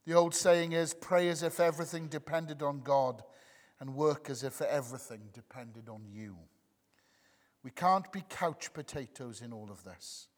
The 0.06 0.14
old 0.14 0.34
saying 0.34 0.72
is 0.72 0.94
pray 0.94 1.30
as 1.30 1.44
if 1.44 1.60
everything 1.60 2.08
depended 2.08 2.62
on 2.62 2.82
God, 2.82 3.22
and 3.84 3.96
work 3.96 4.30
as 4.30 4.44
if 4.44 4.62
everything 4.62 5.20
depended 5.34 5.90
on 5.90 6.06
you. 6.10 6.38
We 7.64 7.72
can't 7.72 8.10
be 8.14 8.24
couch 8.30 8.72
potatoes 8.74 9.42
in 9.42 9.52
all 9.52 9.70
of 9.70 9.84
this. 9.84 10.30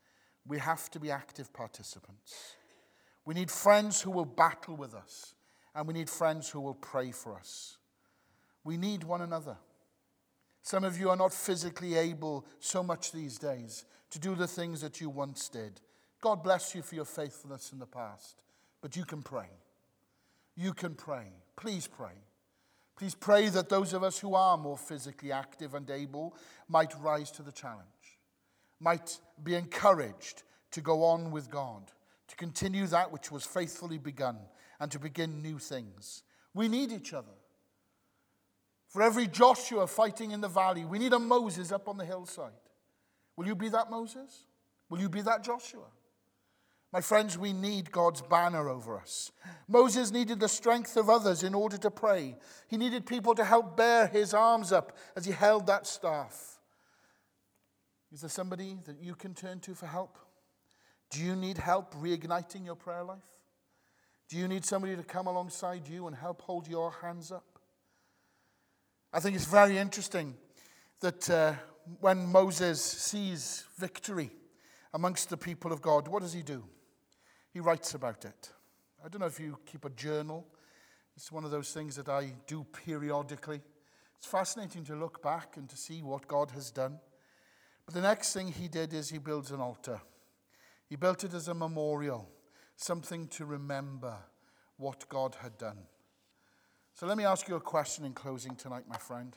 We 0.47 0.57
have 0.57 0.89
to 0.89 0.99
be 0.99 1.11
active 1.11 1.53
participants. 1.53 2.55
We 3.23 3.35
need 3.35 3.51
friends 3.51 4.01
who 4.01 4.09
will 4.09 4.25
battle 4.25 4.75
with 4.75 4.95
us, 4.95 5.35
and 5.75 5.87
we 5.87 5.93
need 5.93 6.09
friends 6.09 6.49
who 6.49 6.59
will 6.59 6.73
pray 6.73 7.11
for 7.11 7.35
us. 7.35 7.77
We 8.63 8.77
need 8.77 9.03
one 9.03 9.21
another. 9.21 9.57
Some 10.63 10.83
of 10.83 10.99
you 10.99 11.11
are 11.11 11.15
not 11.15 11.31
physically 11.31 11.93
able 11.97 12.47
so 12.59 12.81
much 12.81 13.11
these 13.11 13.37
days 13.37 13.85
to 14.09 14.17
do 14.17 14.33
the 14.33 14.47
things 14.47 14.81
that 14.81 14.99
you 14.99 15.07
once 15.11 15.49
did. 15.49 15.81
God 16.19 16.41
bless 16.41 16.73
you 16.73 16.81
for 16.81 16.95
your 16.95 17.05
faithfulness 17.05 17.71
in 17.71 17.77
the 17.77 17.85
past, 17.85 18.41
but 18.81 18.95
you 18.95 19.05
can 19.05 19.21
pray. 19.21 19.51
You 20.55 20.73
can 20.73 20.95
pray. 20.95 21.27
Please 21.55 21.85
pray. 21.85 22.15
Please 22.95 23.15
pray 23.15 23.49
that 23.49 23.69
those 23.69 23.93
of 23.93 24.03
us 24.03 24.19
who 24.19 24.35
are 24.35 24.57
more 24.57 24.77
physically 24.77 25.31
active 25.31 25.73
and 25.73 25.89
able 25.89 26.35
might 26.69 26.93
rise 27.01 27.29
to 27.31 27.41
the 27.41 27.51
challenge, 27.51 27.85
might 28.79 29.19
be 29.43 29.55
encouraged 29.55 30.43
to 30.71 30.81
go 30.81 31.03
on 31.03 31.31
with 31.31 31.49
God, 31.49 31.91
to 32.27 32.35
continue 32.35 32.87
that 32.87 33.11
which 33.11 33.31
was 33.31 33.45
faithfully 33.45 33.97
begun, 33.97 34.37
and 34.79 34.91
to 34.91 34.99
begin 34.99 35.41
new 35.41 35.59
things. 35.59 36.23
We 36.53 36.67
need 36.67 36.91
each 36.91 37.13
other. 37.13 37.27
For 38.87 39.01
every 39.01 39.27
Joshua 39.27 39.87
fighting 39.87 40.31
in 40.31 40.39
the 40.39 40.47
valley, 40.47 40.85
we 40.85 40.99
need 40.99 41.11
a 41.11 41.19
Moses 41.19 41.71
up 41.73 41.89
on 41.89 41.97
the 41.97 42.05
hillside. 42.05 42.51
Will 43.35 43.47
you 43.47 43.55
be 43.55 43.69
that 43.69 43.91
Moses? 43.91 44.45
Will 44.89 44.99
you 44.99 45.09
be 45.09 45.21
that 45.21 45.43
Joshua? 45.43 45.87
My 46.95 47.01
friends, 47.01 47.37
we 47.37 47.51
need 47.51 47.91
God's 47.91 48.21
banner 48.21 48.69
over 48.69 48.97
us. 48.97 49.33
Moses 49.67 50.13
needed 50.13 50.39
the 50.39 50.47
strength 50.47 50.95
of 50.95 51.09
others 51.09 51.43
in 51.43 51.53
order 51.53 51.77
to 51.79 51.91
pray. 51.91 52.37
He 52.69 52.77
needed 52.77 53.05
people 53.05 53.35
to 53.35 53.43
help 53.43 53.75
bear 53.75 54.07
his 54.07 54.33
arms 54.33 54.71
up 54.71 54.95
as 55.13 55.25
he 55.25 55.33
held 55.33 55.67
that 55.67 55.87
staff. 55.87 56.57
Is 58.13 58.21
there 58.21 58.29
somebody 58.29 58.77
that 58.85 59.01
you 59.01 59.13
can 59.13 59.33
turn 59.33 59.59
to 59.59 59.75
for 59.75 59.87
help? 59.87 60.17
Do 61.09 61.21
you 61.21 61.35
need 61.35 61.57
help 61.57 61.93
reigniting 61.95 62.63
your 62.63 62.77
prayer 62.77 63.03
life? 63.03 63.27
Do 64.29 64.37
you 64.37 64.47
need 64.47 64.63
somebody 64.63 64.95
to 64.95 65.03
come 65.03 65.27
alongside 65.27 65.89
you 65.89 66.07
and 66.07 66.15
help 66.15 66.43
hold 66.43 66.65
your 66.65 66.91
hands 67.01 67.29
up? 67.29 67.59
I 69.11 69.19
think 69.19 69.35
it's 69.35 69.43
very 69.43 69.77
interesting 69.77 70.37
that 71.01 71.29
uh, 71.29 71.55
when 71.99 72.25
Moses 72.25 72.81
sees 72.81 73.65
victory 73.77 74.31
amongst 74.93 75.29
the 75.29 75.35
people 75.35 75.73
of 75.73 75.81
God, 75.81 76.07
what 76.07 76.21
does 76.21 76.31
he 76.31 76.41
do? 76.41 76.63
He 77.55 77.61
writes 77.61 77.93
about 77.93 78.25
it. 78.25 78.51
I 79.01 79.07
don't 79.07 79.21
know 79.21 79.27
if 79.27 79.39
you 79.39 79.57
keep 79.65 79.85
a 79.85 79.89
journal. 79.91 80.45
It's 81.15 81.31
one 81.31 81.45
of 81.45 81.51
those 81.51 81.71
things 81.71 81.95
that 81.95 82.09
I 82.09 82.33
do 82.47 82.65
periodically. 82.85 83.61
It's 84.17 84.27
fascinating 84.27 84.83
to 84.83 84.95
look 84.97 85.23
back 85.23 85.55
and 85.55 85.69
to 85.69 85.77
see 85.77 86.03
what 86.03 86.27
God 86.27 86.51
has 86.51 86.69
done. 86.69 86.99
But 87.85 87.95
the 87.95 88.01
next 88.01 88.33
thing 88.33 88.49
he 88.49 88.67
did 88.67 88.91
is 88.93 89.07
he 89.07 89.19
builds 89.19 89.51
an 89.51 89.61
altar. 89.61 90.01
He 90.89 90.97
built 90.97 91.23
it 91.23 91.33
as 91.33 91.47
a 91.47 91.53
memorial, 91.53 92.29
something 92.75 93.29
to 93.29 93.45
remember 93.45 94.17
what 94.75 95.07
God 95.07 95.37
had 95.39 95.57
done. 95.57 95.77
So 96.93 97.05
let 97.05 97.15
me 97.15 97.23
ask 97.23 97.47
you 97.47 97.55
a 97.55 97.61
question 97.61 98.03
in 98.03 98.11
closing 98.11 98.57
tonight, 98.57 98.83
my 98.89 98.97
friend. 98.97 99.33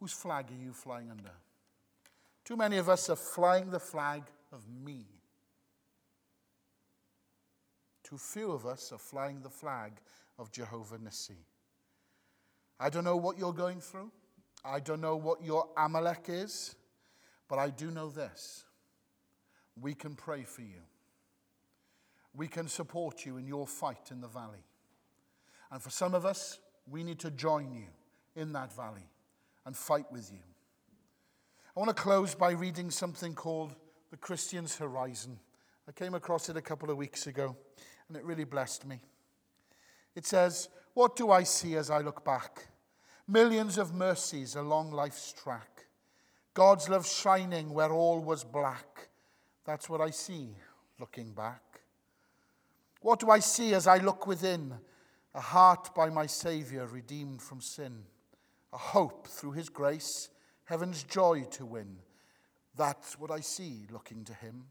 Whose 0.00 0.12
flag 0.12 0.46
are 0.50 0.60
you 0.60 0.72
flying 0.72 1.08
under? 1.08 1.30
Too 2.44 2.56
many 2.56 2.78
of 2.78 2.88
us 2.88 3.08
are 3.10 3.14
flying 3.14 3.70
the 3.70 3.78
flag 3.78 4.24
of 4.52 4.64
me. 4.68 5.06
Too 8.12 8.18
few 8.18 8.52
of 8.52 8.66
us 8.66 8.92
are 8.92 8.98
flying 8.98 9.40
the 9.40 9.48
flag 9.48 9.92
of 10.38 10.52
Jehovah 10.52 10.98
Nissi. 10.98 11.46
I 12.78 12.90
don't 12.90 13.04
know 13.04 13.16
what 13.16 13.38
you're 13.38 13.54
going 13.54 13.80
through. 13.80 14.10
I 14.62 14.80
don't 14.80 15.00
know 15.00 15.16
what 15.16 15.42
your 15.42 15.70
Amalek 15.78 16.26
is, 16.28 16.74
but 17.48 17.58
I 17.58 17.70
do 17.70 17.90
know 17.90 18.10
this. 18.10 18.64
We 19.80 19.94
can 19.94 20.14
pray 20.14 20.42
for 20.42 20.60
you. 20.60 20.82
We 22.36 22.48
can 22.48 22.68
support 22.68 23.24
you 23.24 23.38
in 23.38 23.46
your 23.46 23.66
fight 23.66 24.10
in 24.10 24.20
the 24.20 24.28
valley. 24.28 24.66
And 25.70 25.80
for 25.80 25.88
some 25.88 26.14
of 26.14 26.26
us, 26.26 26.58
we 26.86 27.02
need 27.02 27.20
to 27.20 27.30
join 27.30 27.72
you 27.72 27.86
in 28.36 28.52
that 28.52 28.76
valley 28.76 29.08
and 29.64 29.74
fight 29.74 30.12
with 30.12 30.30
you. 30.30 30.42
I 31.74 31.80
want 31.80 31.88
to 31.88 32.02
close 32.02 32.34
by 32.34 32.50
reading 32.50 32.90
something 32.90 33.32
called 33.34 33.74
The 34.10 34.18
Christian's 34.18 34.76
Horizon. 34.76 35.38
I 35.88 35.92
came 35.92 36.12
across 36.12 36.50
it 36.50 36.58
a 36.58 36.62
couple 36.62 36.90
of 36.90 36.98
weeks 36.98 37.26
ago 37.26 37.56
and 38.12 38.20
it 38.20 38.26
really 38.26 38.44
blessed 38.44 38.86
me. 38.86 39.00
It 40.14 40.26
says, 40.26 40.68
What 40.92 41.16
do 41.16 41.30
I 41.30 41.44
see 41.44 41.76
as 41.76 41.90
I 41.90 42.00
look 42.00 42.22
back? 42.22 42.68
Millions 43.26 43.78
of 43.78 43.94
mercies 43.94 44.54
along 44.54 44.90
life's 44.90 45.32
track. 45.32 45.86
God's 46.52 46.90
love 46.90 47.06
shining 47.06 47.72
where 47.72 47.90
all 47.90 48.20
was 48.20 48.44
black. 48.44 49.08
That's 49.64 49.88
what 49.88 50.02
I 50.02 50.10
see 50.10 50.50
looking 51.00 51.32
back. 51.32 51.62
What 53.00 53.18
do 53.18 53.30
I 53.30 53.38
see 53.38 53.72
as 53.72 53.86
I 53.86 53.96
look 53.96 54.26
within? 54.26 54.74
A 55.34 55.40
heart 55.40 55.94
by 55.94 56.10
my 56.10 56.26
Saviour 56.26 56.86
redeemed 56.86 57.40
from 57.40 57.62
sin. 57.62 58.02
A 58.74 58.78
hope 58.78 59.26
through 59.26 59.52
his 59.52 59.70
grace, 59.70 60.28
heaven's 60.66 61.02
joy 61.02 61.44
to 61.52 61.64
win. 61.64 61.96
That's 62.76 63.18
what 63.18 63.30
I 63.30 63.40
see 63.40 63.86
looking 63.90 64.22
to 64.24 64.34
him. 64.34 64.64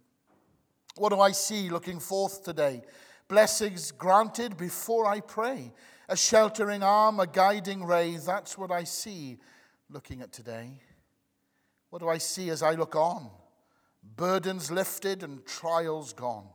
What 0.96 1.10
do 1.10 1.20
I 1.20 1.32
see 1.32 1.72
looking 1.72 2.00
forth 2.00 2.44
today? 2.44 2.84
Blessings 3.32 3.94
granted 3.94 4.58
before 4.58 5.06
I 5.06 5.22
pray. 5.22 5.72
A 6.10 6.18
sheltering 6.18 6.84
arm, 6.84 7.22
a 7.22 7.26
guiding 7.26 7.86
ray. 7.86 8.18
That's 8.18 8.58
what 8.58 8.72
I 8.72 8.84
see 8.84 9.38
looking 9.90 10.22
at 10.22 10.34
today. 10.34 10.74
What 11.92 12.00
do 12.02 12.10
I 12.10 12.18
see 12.18 12.50
as 12.50 12.62
I 12.62 12.72
look 12.72 12.94
on? 12.94 13.30
Burdens 14.18 14.70
lifted 14.70 15.24
and 15.24 15.46
trials 15.46 16.12
gone. 16.12 16.50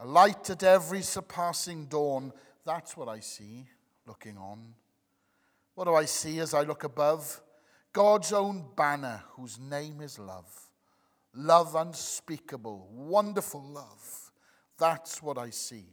A 0.00 0.04
light 0.04 0.50
at 0.50 0.64
every 0.64 1.02
surpassing 1.02 1.86
dawn. 1.86 2.32
That's 2.66 2.96
what 2.96 3.06
I 3.06 3.20
see 3.20 3.68
looking 4.04 4.36
on. 4.36 4.74
What 5.76 5.84
do 5.84 5.94
I 5.94 6.06
see 6.06 6.40
as 6.40 6.52
I 6.52 6.62
look 6.62 6.82
above? 6.82 7.40
God's 7.92 8.32
own 8.32 8.64
banner, 8.74 9.22
whose 9.36 9.56
name 9.60 10.00
is 10.00 10.18
love. 10.18 10.68
Love 11.32 11.76
unspeakable, 11.76 12.88
wonderful 12.90 13.62
love 13.62 14.31
that's 14.78 15.22
what 15.22 15.38
I 15.38 15.50
see 15.50 15.86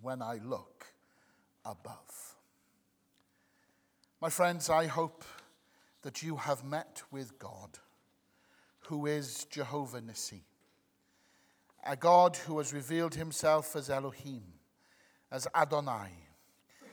when 0.00 0.22
I 0.22 0.38
look 0.44 0.86
above. 1.64 2.36
My 4.20 4.30
friends, 4.30 4.70
I 4.70 4.86
hope 4.86 5.24
that 6.02 6.22
you 6.22 6.36
have 6.36 6.64
met 6.64 7.02
with 7.10 7.38
God, 7.38 7.78
who 8.88 9.06
is 9.06 9.46
Jehovah 9.46 10.00
Nissi, 10.00 10.42
a 11.84 11.96
God 11.96 12.36
who 12.36 12.58
has 12.58 12.72
revealed 12.72 13.14
himself 13.14 13.74
as 13.74 13.90
Elohim, 13.90 14.42
as 15.30 15.48
Adonai, 15.54 16.10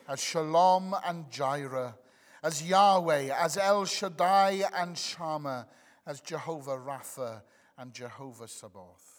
as 0.08 0.20
Shalom 0.20 0.96
and 1.06 1.30
Jireh, 1.30 1.96
as 2.42 2.68
Yahweh, 2.68 3.30
as 3.36 3.58
El 3.58 3.86
Shaddai 3.86 4.64
and 4.74 4.98
Shammah, 4.98 5.68
as 6.08 6.22
Jehovah 6.22 6.78
Rapha 6.78 7.42
and 7.78 7.94
Jehovah 7.94 8.48
Sabaoth. 8.48 9.19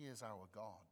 He 0.00 0.06
is 0.06 0.22
our 0.22 0.48
God. 0.54 0.89